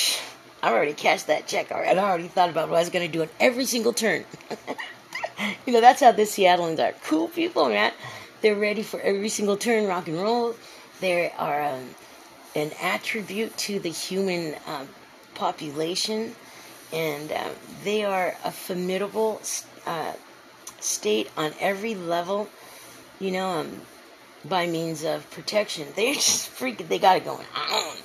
[0.64, 1.72] I already cashed that check.
[1.72, 4.26] I already thought about what I was going to do in every single turn.
[5.66, 6.94] you know, that's how the Seattleans are.
[7.04, 7.92] Cool people, man.
[8.42, 10.56] They're ready for every single turn, rock and roll.
[11.02, 11.90] They are um,
[12.56, 14.88] an attribute to the human um,
[15.36, 16.36] population,
[16.92, 17.52] and um,
[17.84, 19.40] they are a formidable
[19.86, 20.14] uh,
[20.80, 22.50] state on every level,
[23.20, 23.82] you know, um,
[24.44, 25.88] by means of protection.
[25.96, 26.88] They're just freaking.
[26.88, 27.98] They got it going on.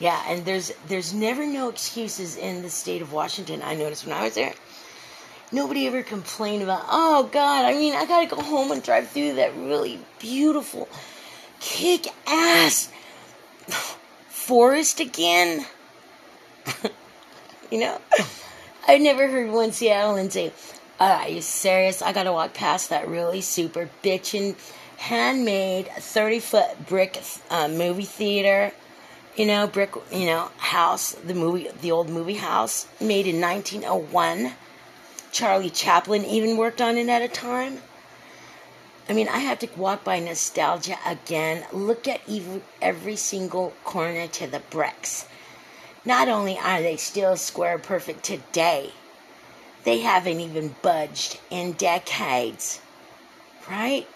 [0.00, 3.62] Yeah, and there's there's never no excuses in the state of Washington.
[3.62, 4.54] I noticed when I was there.
[5.52, 9.34] Nobody ever complained about, oh God, I mean, I gotta go home and drive through
[9.34, 10.88] that really beautiful,
[11.60, 12.90] kick ass
[14.28, 15.64] forest again.
[17.70, 18.00] you know?
[18.88, 20.52] I never heard one Seattlean say,
[21.00, 22.02] are you serious?
[22.02, 24.54] I gotta walk past that really super bitchin'
[24.96, 27.20] handmade 30 foot brick
[27.50, 28.72] uh, movie theater.
[29.36, 34.52] You know, brick, you know, house, the movie, the old movie house, made in 1901.
[35.32, 37.78] Charlie Chaplin even worked on it at a time.
[39.08, 41.66] I mean, I have to walk by nostalgia again.
[41.72, 45.26] Look at even every single corner to the bricks.
[46.04, 48.92] Not only are they still square perfect today,
[49.84, 52.80] they haven't even budged in decades.
[53.70, 54.06] Right?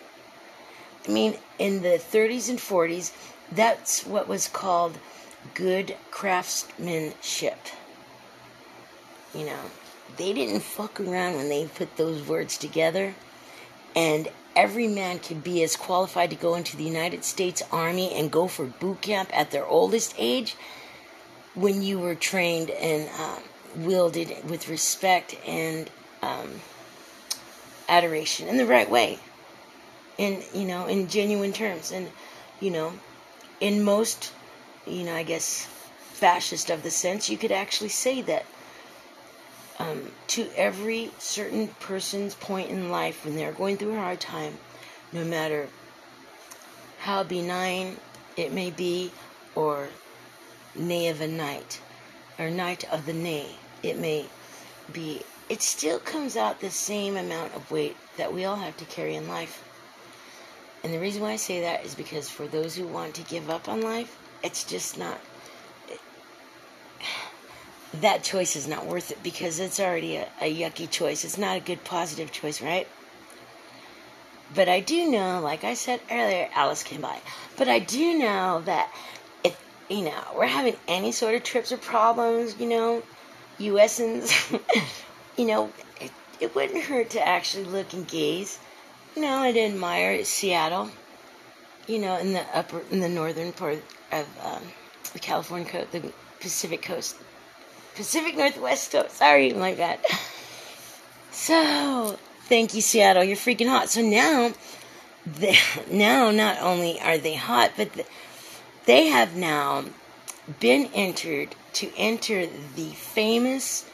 [1.06, 3.12] I mean, in the 30s and 40s,
[3.52, 4.98] that's what was called
[5.54, 7.58] good craftsmanship.
[9.34, 9.60] You know,
[10.16, 13.14] they didn't fuck around when they put those words together.
[13.94, 18.30] And every man could be as qualified to go into the United States Army and
[18.30, 20.56] go for boot camp at their oldest age
[21.54, 23.42] when you were trained in um,
[23.76, 25.90] wielded with respect and
[26.22, 26.60] um,
[27.88, 29.18] adoration in the right way.
[30.16, 31.92] In you know in genuine terms.
[31.92, 32.08] And
[32.60, 32.92] you know
[33.60, 34.32] in most
[34.86, 35.66] you know i guess
[36.12, 38.44] fascist of the sense you could actually say that
[39.78, 44.58] um, to every certain person's point in life when they're going through a hard time
[45.12, 45.68] no matter
[46.98, 47.96] how benign
[48.36, 49.12] it may be
[49.54, 49.88] or
[50.74, 51.80] nay of a night
[52.38, 53.46] or night of the nay
[53.82, 54.26] it may
[54.92, 58.84] be it still comes out the same amount of weight that we all have to
[58.84, 59.64] carry in life.
[60.84, 63.48] And the reason why I say that is because for those who want to give
[63.48, 65.18] up on life, it's just not.
[68.02, 71.24] That choice is not worth it because it's already a, a yucky choice.
[71.24, 72.86] It's not a good positive choice, right?
[74.54, 77.18] But I do know, like I said earlier, Alice came by.
[77.56, 78.92] But I do know that
[79.88, 83.02] you know, we're having any sort of trips or problems, you know,
[83.58, 84.32] USans,
[85.36, 86.10] you know, it,
[86.40, 88.58] it wouldn't hurt to actually look and gaze,
[89.16, 90.90] you know, and admire Seattle,
[91.86, 93.82] you know, in the upper, in the northern part
[94.12, 94.62] of um,
[95.12, 97.16] the California coast, the Pacific coast,
[97.94, 99.16] Pacific Northwest coast.
[99.16, 100.04] Sorry, like that.
[101.30, 102.18] So,
[102.48, 103.22] thank you, Seattle.
[103.22, 103.88] You're freaking hot.
[103.88, 104.52] So now,
[105.24, 105.56] they,
[105.90, 108.04] now not only are they hot, but the,
[108.88, 109.84] they have now
[110.60, 113.84] been entered to enter the famous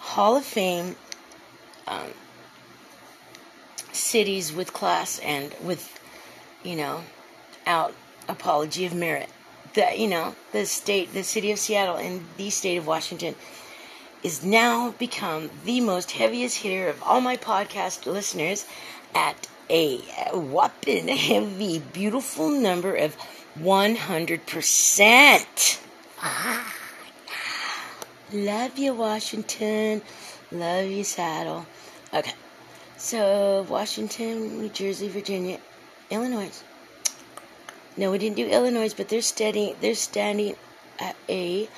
[0.00, 0.96] Hall of Fame
[1.86, 2.10] um,
[3.92, 6.00] cities with class and with,
[6.64, 7.02] you know,
[7.64, 7.94] out
[8.28, 9.28] apology of merit.
[9.74, 13.36] The you know the state, the city of Seattle and the state of Washington
[14.24, 18.66] is now become the most heaviest hitter of all my podcast listeners
[19.14, 19.98] at a
[20.34, 23.16] whopping heavy, beautiful number of
[23.58, 25.78] 100%.
[26.20, 26.74] Ah.
[28.32, 30.02] Love you, Washington.
[30.50, 31.66] Love you, Seattle.
[32.14, 32.32] Okay.
[32.96, 35.58] So, Washington, New Jersey, Virginia,
[36.10, 36.62] Illinois.
[37.96, 39.74] No, we didn't do Illinois, but they're steady.
[39.80, 40.56] They're standing
[40.98, 41.68] at a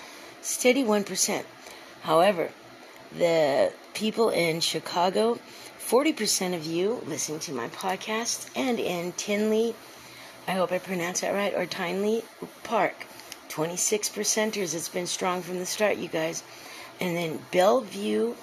[0.43, 1.47] steady one percent.
[2.03, 2.51] However,
[3.17, 5.41] the people in Chicago,
[5.79, 9.75] forty percent of you listen to my podcast, and in Tinley,
[10.47, 12.23] I hope I pronounced that right, or Tinley
[12.65, 13.07] Park,
[13.49, 14.75] 26 percenters.
[14.75, 16.43] It's been strong from the start, you guys.
[17.01, 18.35] And then Bellevue,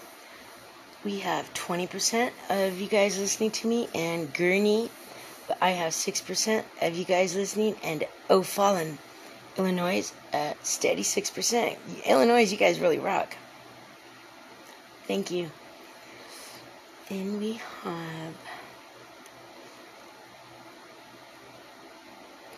[1.03, 3.87] we have 20% of you guys listening to me.
[3.93, 4.89] And Gurnee,
[5.61, 7.75] I have 6% of you guys listening.
[7.83, 8.97] And O'Fallon,
[9.57, 11.77] Illinois, uh, steady 6%.
[12.05, 13.35] Illinois, you guys really rock.
[15.07, 15.51] Thank you.
[17.09, 18.50] Then we have.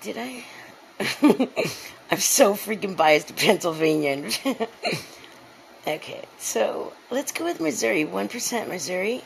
[0.03, 0.43] Did I?
[2.11, 4.29] I'm so freaking biased to Pennsylvania.
[5.87, 8.03] okay, so let's go with Missouri.
[8.03, 9.23] 1% Missouri.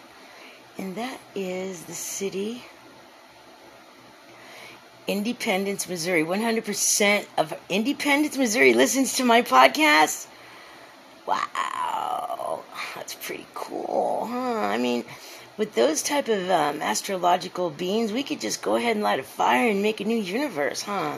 [0.78, 2.64] And that is the city.
[5.08, 6.24] Independence, Missouri.
[6.24, 10.28] 100% of Independence, Missouri listens to my podcast.
[11.26, 12.64] Wow.
[12.94, 14.60] That's pretty cool, huh?
[14.60, 15.06] I mean,
[15.58, 19.24] with those type of um, astrological beings, we could just go ahead and light a
[19.24, 21.18] fire and make a new universe, huh?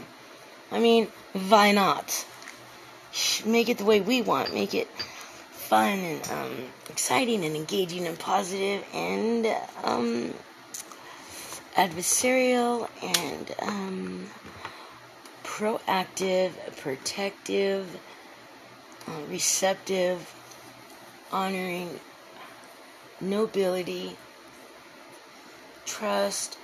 [0.71, 1.07] I mean,
[1.49, 2.25] why not?
[3.45, 4.53] Make it the way we want.
[4.53, 6.57] Make it fun and um,
[6.89, 9.47] exciting and engaging and positive and
[9.83, 10.33] um,
[11.75, 14.29] adversarial and um,
[15.43, 17.85] proactive, protective,
[19.07, 20.33] uh, receptive,
[21.31, 21.99] honoring,
[23.19, 24.15] nobility,
[25.85, 26.57] trust,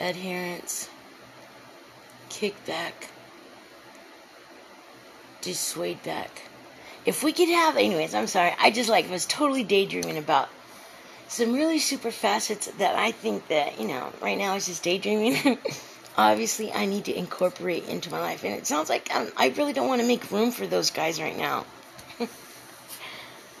[0.00, 0.88] adherence,
[2.30, 2.92] kickback,
[5.40, 6.42] dissuade back.
[7.04, 10.48] If we could have, anyways, I'm sorry, I just like was totally daydreaming about
[11.28, 15.58] some really super facets that I think that, you know, right now is just daydreaming.
[16.18, 18.42] Obviously, I need to incorporate into my life.
[18.42, 21.20] And it sounds like I'm, I really don't want to make room for those guys
[21.20, 21.66] right now.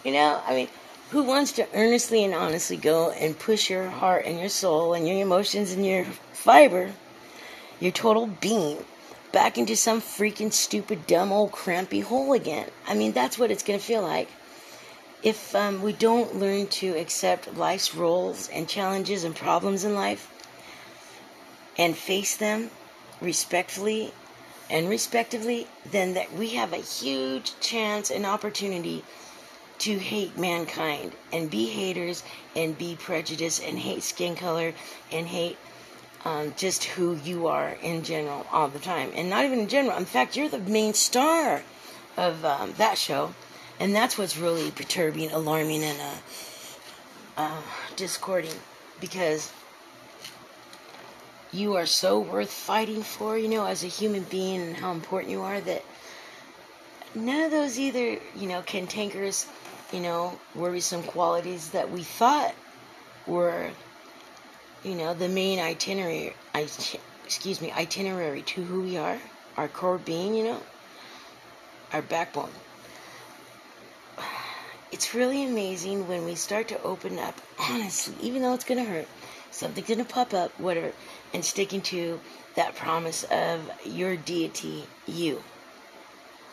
[0.04, 0.68] you know, I mean,
[1.10, 5.06] who wants to earnestly and honestly go and push your heart and your soul and
[5.06, 6.92] your emotions and your fiber,
[7.78, 8.84] your total being,
[9.32, 12.68] back into some freaking stupid, dumb, old, crampy hole again?
[12.88, 14.28] I mean, that's what it's going to feel like.
[15.22, 20.30] if um, we don't learn to accept life's roles and challenges and problems in life
[21.78, 22.70] and face them
[23.20, 24.12] respectfully
[24.70, 29.02] and respectively, then that we have a huge chance and opportunity
[29.78, 32.22] to hate mankind and be haters
[32.54, 34.72] and be prejudiced and hate skin color
[35.12, 35.58] and hate
[36.24, 39.12] um, just who you are in general all the time.
[39.14, 39.96] And not even in general.
[39.96, 41.62] In fact, you're the main star
[42.16, 43.34] of um, that show.
[43.78, 46.14] And that's what's really perturbing, alarming, and uh,
[47.36, 47.62] uh,
[47.94, 48.54] discording
[49.00, 49.52] because
[51.52, 55.30] you are so worth fighting for, you know, as a human being and how important
[55.30, 55.84] you are that
[57.16, 59.46] none of those either, you know, cantankerous,
[59.92, 62.54] you know, worrisome qualities that we thought
[63.26, 63.70] were,
[64.84, 66.34] you know, the main itinerary,
[67.24, 69.18] excuse me, itinerary to who we are,
[69.56, 70.60] our core being, you know,
[71.92, 72.50] our backbone.
[74.92, 78.90] It's really amazing when we start to open up, honestly, even though it's going to
[78.90, 79.08] hurt,
[79.50, 80.92] something's going to pop up, whatever,
[81.32, 82.20] and sticking to
[82.54, 85.42] that promise of your deity, you,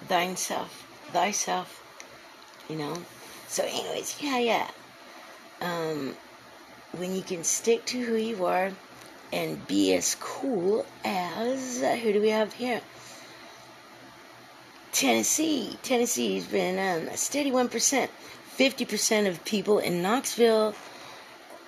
[0.08, 1.84] thine self, thyself,
[2.70, 2.96] you know.
[3.48, 4.68] So, anyways, yeah, yeah.
[5.62, 6.16] Um,
[6.94, 8.72] when you can stick to who you are
[9.32, 12.82] and be as cool as uh, who do we have here?
[14.92, 15.78] Tennessee.
[15.82, 18.12] Tennessee's been um, a steady one percent.
[18.46, 20.76] Fifty percent of people in Knoxville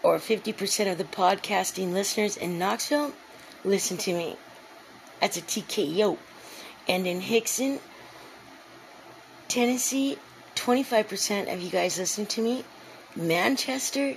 [0.06, 3.12] or 50% of the podcasting listeners in Knoxville
[3.64, 4.38] listen to me.
[5.20, 6.18] That's a TKO.
[6.88, 7.80] And in Hixson,
[9.48, 10.18] Tennessee,
[10.56, 12.64] 25% of you guys listening to me.
[13.16, 14.16] Manchester,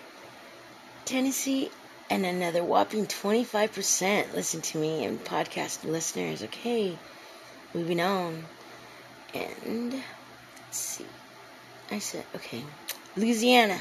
[1.04, 1.70] Tennessee,
[2.10, 6.42] and another whopping 25% listen to me and podcast listeners.
[6.42, 6.98] Okay,
[7.74, 8.44] moving on.
[9.34, 11.06] And let's see.
[11.90, 12.64] I said, okay,
[13.16, 13.78] Louisiana.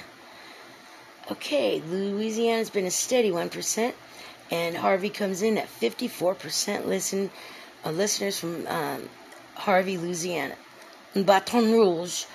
[1.32, 3.94] Okay, Louisiana's been a steady 1%,
[4.52, 7.30] and Harvey comes in at 54% listen,
[7.86, 9.10] uh, listeners from um,
[9.56, 10.56] Harvey, Louisiana.
[11.24, 12.26] Baton Rouge,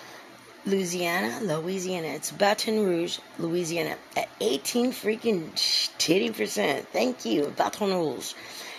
[0.67, 2.09] Louisiana, Louisiana.
[2.09, 5.51] It's Baton Rouge, Louisiana at 18 freaking
[5.99, 6.89] titty percent.
[6.89, 8.35] Thank you, Baton Rouge.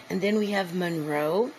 [0.09, 1.51] And then we have Monroe,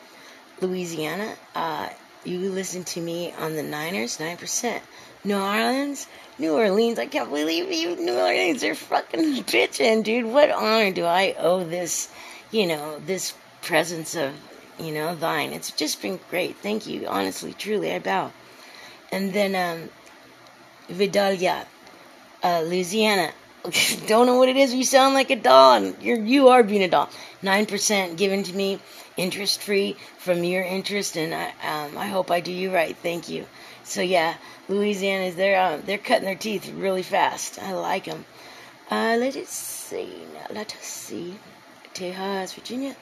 [0.61, 1.35] Louisiana.
[1.55, 1.89] Uh,
[2.25, 4.81] you listen to me on the Niners, 9%.
[5.25, 6.07] New Orleans,
[6.39, 6.99] New Orleans.
[6.99, 8.61] I can't believe you, New Orleans.
[8.61, 10.27] They're fucking bitching, dude.
[10.27, 12.09] What honor do I owe this,
[12.51, 13.33] you know, this
[13.63, 14.33] presence of,
[14.79, 15.53] you know, thine?
[15.53, 16.57] It's just been great.
[16.57, 17.07] Thank you.
[17.07, 18.33] Honestly, truly, I bow.
[19.13, 19.91] And then, um,
[20.89, 21.67] Vidalia,
[22.43, 23.33] uh, Louisiana.
[24.07, 24.75] Don't know what it is.
[24.75, 25.83] You sound like a doll.
[26.01, 27.09] You're you are being a doll.
[27.43, 28.79] Nine percent given to me,
[29.17, 32.95] interest free from your interest, and I um, I hope I do you right.
[32.95, 33.47] Thank you.
[33.85, 34.35] So yeah,
[34.69, 37.59] Louisiana is they're um, they're cutting their teeth really fast.
[37.63, 38.27] I like them.
[38.91, 40.13] Uh, let us see.
[40.35, 41.35] Now, let us see.
[41.95, 42.95] Tejas, Virginia.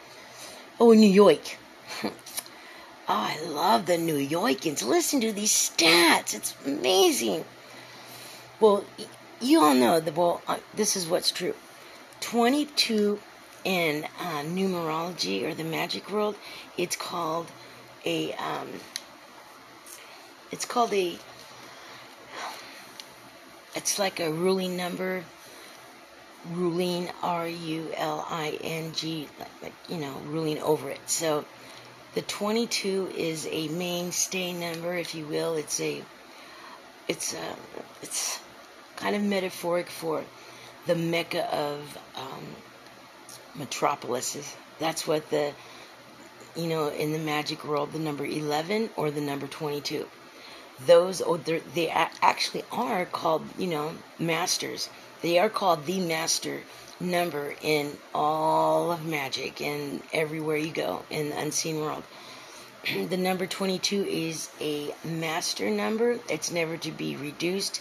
[0.79, 1.57] Oh, New York.
[2.05, 2.13] oh,
[3.09, 4.83] I love the New Yorkers.
[4.83, 6.35] Listen to these stats.
[6.35, 7.45] It's amazing.
[8.61, 8.85] Well,
[9.41, 10.41] you all know the well.
[10.47, 11.55] Uh, this is what's true.
[12.21, 13.19] Twenty-two
[13.65, 16.37] in uh, numerology or the magic world.
[16.77, 17.51] It's called
[18.05, 18.69] a um,
[20.51, 21.17] it's called a
[23.75, 25.25] it's like a ruling number
[26.53, 29.29] ruling r u l i n g
[29.63, 31.45] like you know ruling over it so
[32.15, 35.55] the 22 is a mainstay number if you will.
[35.55, 36.03] It's a
[37.09, 37.57] it's a
[38.03, 38.41] it's
[38.97, 40.25] kind of metaphoric for
[40.87, 42.47] the mecca of um,
[43.55, 45.53] metropolises that's what the
[46.57, 50.07] you know in the magic world the number 11 or the number 22
[50.87, 54.89] those or they actually are called you know masters
[55.23, 56.61] they are called the master
[57.01, 62.05] number in all of magic and everywhere you go in the unseen world.
[63.09, 66.19] The number 22 is a master number.
[66.29, 67.81] It's never to be reduced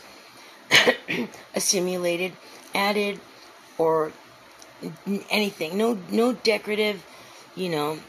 [1.56, 2.34] assimilated
[2.76, 3.20] added
[3.80, 4.12] or
[5.30, 5.78] anything.
[5.78, 7.04] No no decorative
[7.56, 8.00] you know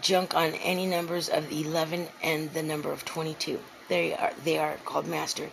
[0.00, 3.58] junk on any numbers of 11 and the number of 22
[3.90, 5.50] they are they are called master.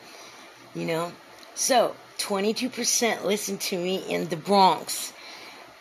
[0.73, 1.11] You know,
[1.55, 5.13] so 22% listen to me in the Bronx,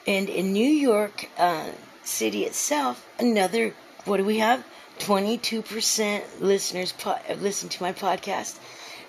[0.06, 1.70] and in New York uh,
[2.04, 3.74] City itself, another
[4.06, 4.64] what do we have?
[5.00, 8.58] 22% listeners po- listen to my podcast.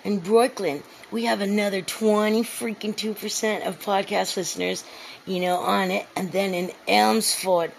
[0.04, 4.84] In Brooklyn, we have another 20 freaking 2% of podcast listeners,
[5.26, 6.08] you know, on it.
[6.16, 7.72] And then in Elmsford,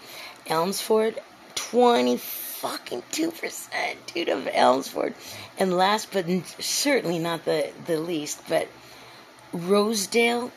[0.47, 1.19] Elmsford,
[1.55, 3.69] 20 fucking 2%,
[4.13, 5.13] dude, of Elmsford.
[5.57, 6.25] And last but
[6.59, 8.67] certainly not the, the least, but
[9.51, 10.51] Rosedale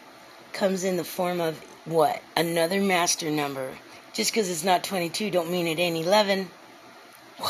[0.53, 2.23] comes in the form of what?
[2.37, 3.71] Another master number.
[4.13, 6.51] Just because it's not 22 don't mean it ain't 11.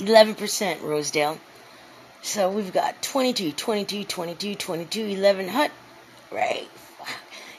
[0.00, 1.38] 11% Rosedale.
[2.22, 5.70] So we've got 22, 22, 22, 22, 11 hut.
[6.30, 6.68] Right.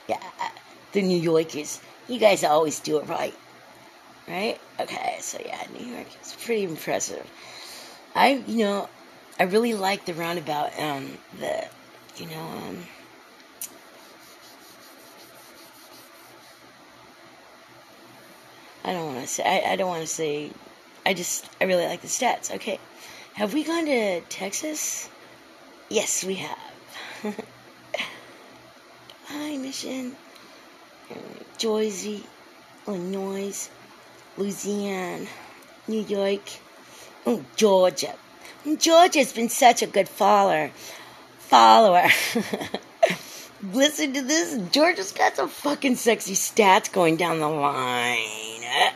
[0.08, 0.20] Yeah.
[0.92, 1.82] The New Yorkers.
[2.08, 3.34] You guys always do it right.
[4.28, 4.60] Right?
[4.80, 7.26] Okay, so yeah, New York is pretty impressive.
[8.14, 8.90] I, you know,
[9.40, 11.68] I really like the roundabout, um, the,
[12.18, 12.86] you know, um,
[18.86, 20.52] I don't want to say, I, I don't want to say,
[21.06, 22.54] I just, I really like the stats.
[22.54, 22.80] Okay.
[23.34, 25.10] Have we gone to Texas?
[25.90, 26.58] Yes, we have.
[29.26, 30.16] Hi, Mission.
[31.58, 32.24] Jersey,
[32.88, 33.70] Illinois,
[34.38, 35.26] Louisiana,
[35.88, 36.42] New York,
[37.26, 38.14] oh, Georgia.
[38.66, 40.70] Mm, Georgia's been such a good follower.
[41.40, 42.08] Follower.
[43.74, 44.60] Listen to this.
[44.72, 48.45] Georgia's got some fucking sexy stats going down the line.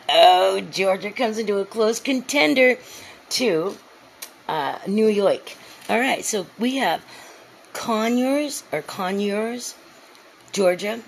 [0.10, 2.78] Oh, Georgia comes into a close contender
[3.30, 3.78] to
[4.48, 5.54] uh, New York.
[5.90, 7.04] All right, so we have
[7.74, 9.76] Conyers or Conyers,
[10.52, 11.02] Georgia.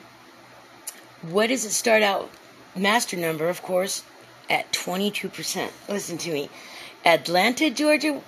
[1.21, 2.29] What does it start out?
[2.75, 4.03] Master number, of course,
[4.49, 5.69] at 22%.
[5.89, 6.49] Listen to me.
[7.05, 8.21] Atlanta, Georgia.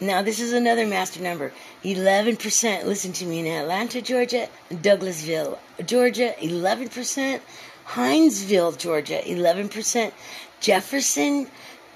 [0.00, 1.52] Now, this is another master number.
[1.84, 2.84] 11%.
[2.84, 4.48] Listen to me in Atlanta, Georgia.
[4.70, 6.34] Douglasville, Georgia.
[6.40, 7.40] 11%.
[7.94, 9.20] Hinesville, Georgia.
[9.24, 10.12] 11%.
[10.60, 11.48] Jefferson,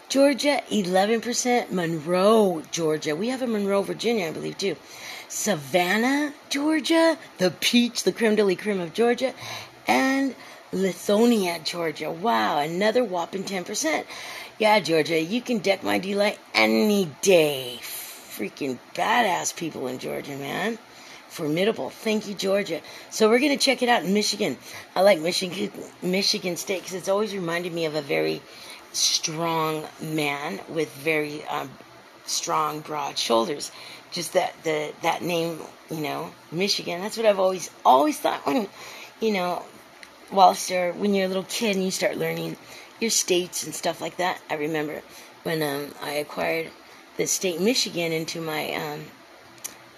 [0.08, 0.62] Georgia.
[0.70, 1.70] 11%.
[1.70, 3.14] Monroe, Georgia.
[3.14, 4.76] We have a Monroe, Virginia, I believe, too.
[5.28, 7.16] Savannah, Georgia.
[7.38, 9.34] The peach, the creme de la creme of Georgia.
[9.86, 10.34] And
[10.72, 12.10] Lithonia, Georgia.
[12.10, 14.04] Wow, another whopping 10%.
[14.58, 17.78] Yeah, Georgia, you can deck my delight any day.
[17.80, 20.78] Freaking badass people in Georgia, man.
[21.34, 21.90] Formidable.
[21.90, 22.80] Thank you, Georgia.
[23.10, 24.56] So we're going to check it out in Michigan.
[24.94, 28.40] I like Michigan, Michigan State because it's always reminded me of a very
[28.92, 31.72] strong man with very um,
[32.24, 33.72] strong, broad shoulders.
[34.12, 35.58] Just that the that name,
[35.90, 37.00] you know, Michigan.
[37.00, 38.68] That's what I've always always thought when,
[39.18, 39.64] you know,
[40.30, 42.56] whilst you're when you're a little kid and you start learning
[43.00, 44.40] your states and stuff like that.
[44.48, 45.02] I remember
[45.42, 46.70] when um, I acquired
[47.16, 49.06] the state Michigan into my um,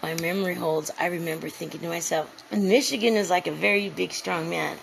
[0.07, 0.93] my memory holds.
[1.01, 4.77] I remember thinking to myself, Michigan is like a very big, strong man.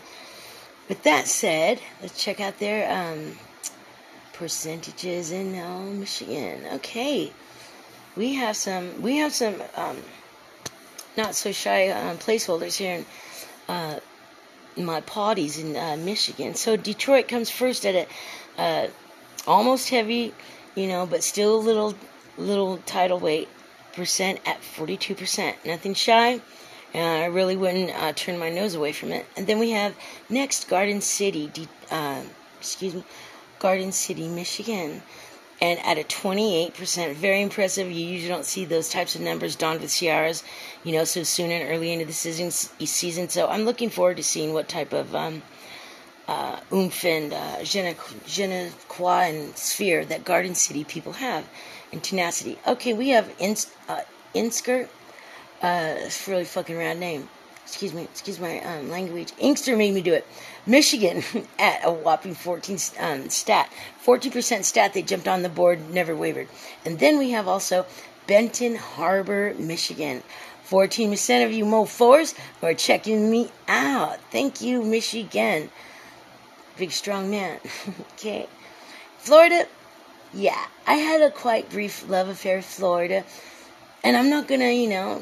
[0.89, 3.37] With that said, let's check out their um,
[4.33, 6.65] percentages in uh, Michigan.
[6.73, 7.31] Okay,
[8.17, 9.01] we have some.
[9.01, 9.95] We have some um,
[11.15, 13.05] not so shy um, placeholders here in
[13.69, 13.99] uh,
[14.75, 16.53] my Poddies in uh, Michigan.
[16.53, 18.87] So Detroit comes first at a uh,
[19.47, 20.33] almost heavy,
[20.75, 21.95] you know, but still a little
[22.37, 23.47] little tidal weight
[23.93, 25.65] percent at 42%.
[25.65, 26.41] Nothing shy.
[26.95, 29.25] Uh, I really wouldn't uh, turn my nose away from it.
[29.35, 29.95] And then we have
[30.29, 31.49] next Garden City,
[31.89, 32.21] uh,
[32.59, 33.03] excuse me,
[33.59, 35.01] Garden City, Michigan
[35.63, 37.13] and at a 28%.
[37.13, 37.89] Very impressive.
[37.89, 40.43] You usually don't see those types of numbers donned with Ciaras,
[40.83, 42.51] you know, so soon and early into the season.
[42.51, 43.29] season.
[43.29, 45.41] So I'm looking forward to seeing what type of um,
[46.73, 51.47] oomph and uh, quoi and sphere that Garden City people have
[51.91, 52.57] and tenacity.
[52.67, 54.01] Okay, we have ins, uh,
[54.33, 54.87] Insker.
[55.61, 57.29] Uh, it's a really fucking rad name
[57.73, 59.31] excuse me, excuse my um, language.
[59.39, 60.27] Inkster made me do it.
[60.65, 61.23] Michigan
[61.59, 63.71] at a whopping 14 um, stat,
[64.05, 64.93] 14% stat.
[64.93, 66.49] They jumped on the board, never wavered.
[66.85, 67.85] And then we have also
[68.27, 70.23] Benton Harbor, Michigan.
[70.69, 74.19] 14% of you mofos are checking me out.
[74.31, 75.69] Thank you, Michigan.
[76.77, 77.59] Big strong man.
[78.13, 78.47] okay.
[79.17, 79.67] Florida,
[80.33, 83.23] yeah, I had a quite brief love affair with Florida.
[84.03, 85.21] And I'm not gonna, you know,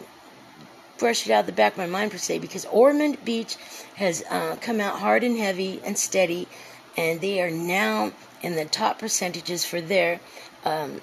[0.98, 3.58] brush it out of the back of my mind per se because Ormond Beach
[3.96, 6.48] has uh, come out hard and heavy and steady,
[6.96, 10.20] and they are now in the top percentages for their
[10.64, 11.02] um,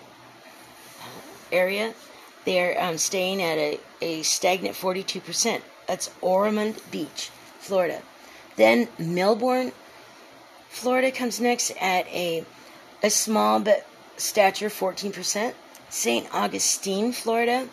[1.53, 1.94] area.
[2.44, 5.61] They're um, staying at a, a stagnant 42%.
[5.86, 8.01] That's Ormond Beach, Florida.
[8.57, 9.72] Then Melbourne,
[10.68, 12.44] Florida comes next at a,
[13.02, 15.54] a small but stature 14%.
[15.90, 16.34] St.
[16.34, 17.66] Augustine, Florida,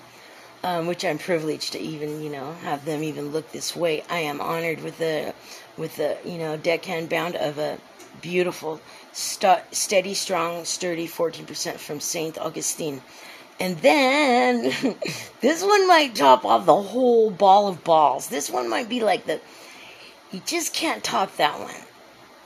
[0.64, 4.04] um, which I'm privileged to even, you know, have them even look this way.
[4.10, 5.34] I am honored with the,
[5.78, 7.78] with the, you know, deckhand bound of a
[8.22, 8.80] beautiful,
[9.12, 13.02] st- steady, strong, sturdy 14% from Saint Augustine.
[13.60, 14.64] And then
[15.42, 18.30] this one might top off the whole ball of balls.
[18.30, 19.42] This one might be like the,
[20.32, 21.85] you just can't top that one.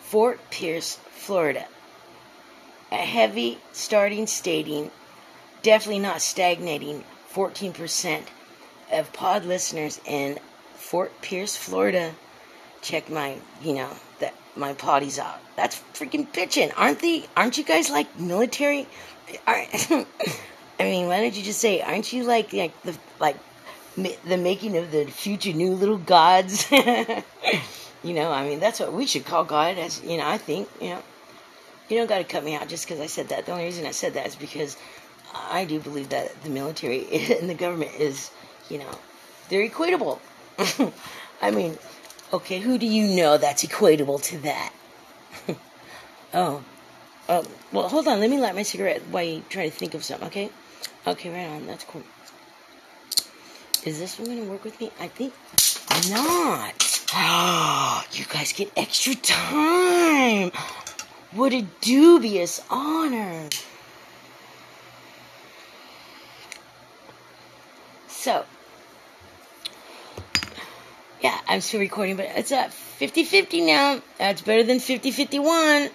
[0.09, 1.67] Fort Pierce, Florida.
[2.91, 4.89] a heavy starting stating,
[5.61, 8.23] definitely not stagnating, 14%
[8.91, 10.39] of pod listeners in
[10.73, 12.15] Fort Pierce, Florida.
[12.81, 15.39] Check my, you know, that my Poddies out.
[15.55, 17.25] That's freaking bitching, aren't they?
[17.37, 18.87] Aren't you guys like military?
[19.47, 20.03] I
[20.79, 23.37] mean, why don't you just say, aren't you like like the like
[23.95, 26.65] the making of the future new little gods?
[28.03, 29.77] you know, I mean, that's what we should call God.
[29.77, 31.01] As you know, I think you know,
[31.89, 33.45] you don't got to cut me out just because I said that.
[33.45, 34.77] The only reason I said that is because
[35.33, 37.07] I do believe that the military
[37.39, 38.31] and the government is,
[38.69, 38.91] you know,
[39.49, 40.19] they're equatable.
[41.41, 41.77] I mean,
[42.33, 44.73] okay, who do you know that's equatable to that?
[46.33, 46.63] oh,
[47.27, 48.19] oh, well, hold on.
[48.19, 50.49] Let me light my cigarette while you try to think of something, okay?
[51.07, 51.65] Okay, right on.
[51.65, 52.03] That's cool.
[53.85, 54.91] Is this one going to work with me?
[54.99, 55.33] I think
[56.09, 56.88] not.
[57.13, 60.51] Oh, you guys get extra time.
[61.31, 63.49] What a dubious honor.
[68.07, 68.43] So,
[71.21, 74.01] yeah, I'm still recording, but it's at 50 50 now.
[74.17, 75.89] That's better than 50 51.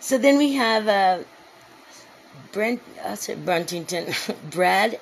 [0.00, 1.18] So then we have uh,
[2.52, 4.14] Brent, I said Bruntington,
[4.50, 5.00] Brad,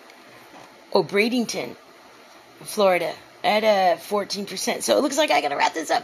[0.92, 1.76] oh, Bradenton,
[2.62, 3.12] Florida,
[3.44, 4.82] at uh, 14%.
[4.82, 6.02] So it looks like I gotta wrap this up.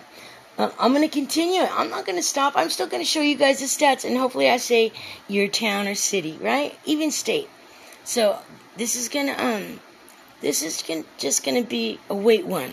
[0.58, 1.62] Uh, I'm gonna continue.
[1.62, 2.52] I'm not gonna stop.
[2.54, 4.92] I'm still gonna show you guys the stats, and hopefully I say
[5.26, 6.78] your town or city, right?
[6.84, 7.48] Even state.
[8.04, 8.38] So
[8.76, 9.80] this is gonna um,
[10.42, 10.84] this is
[11.16, 12.72] just gonna be a wait one.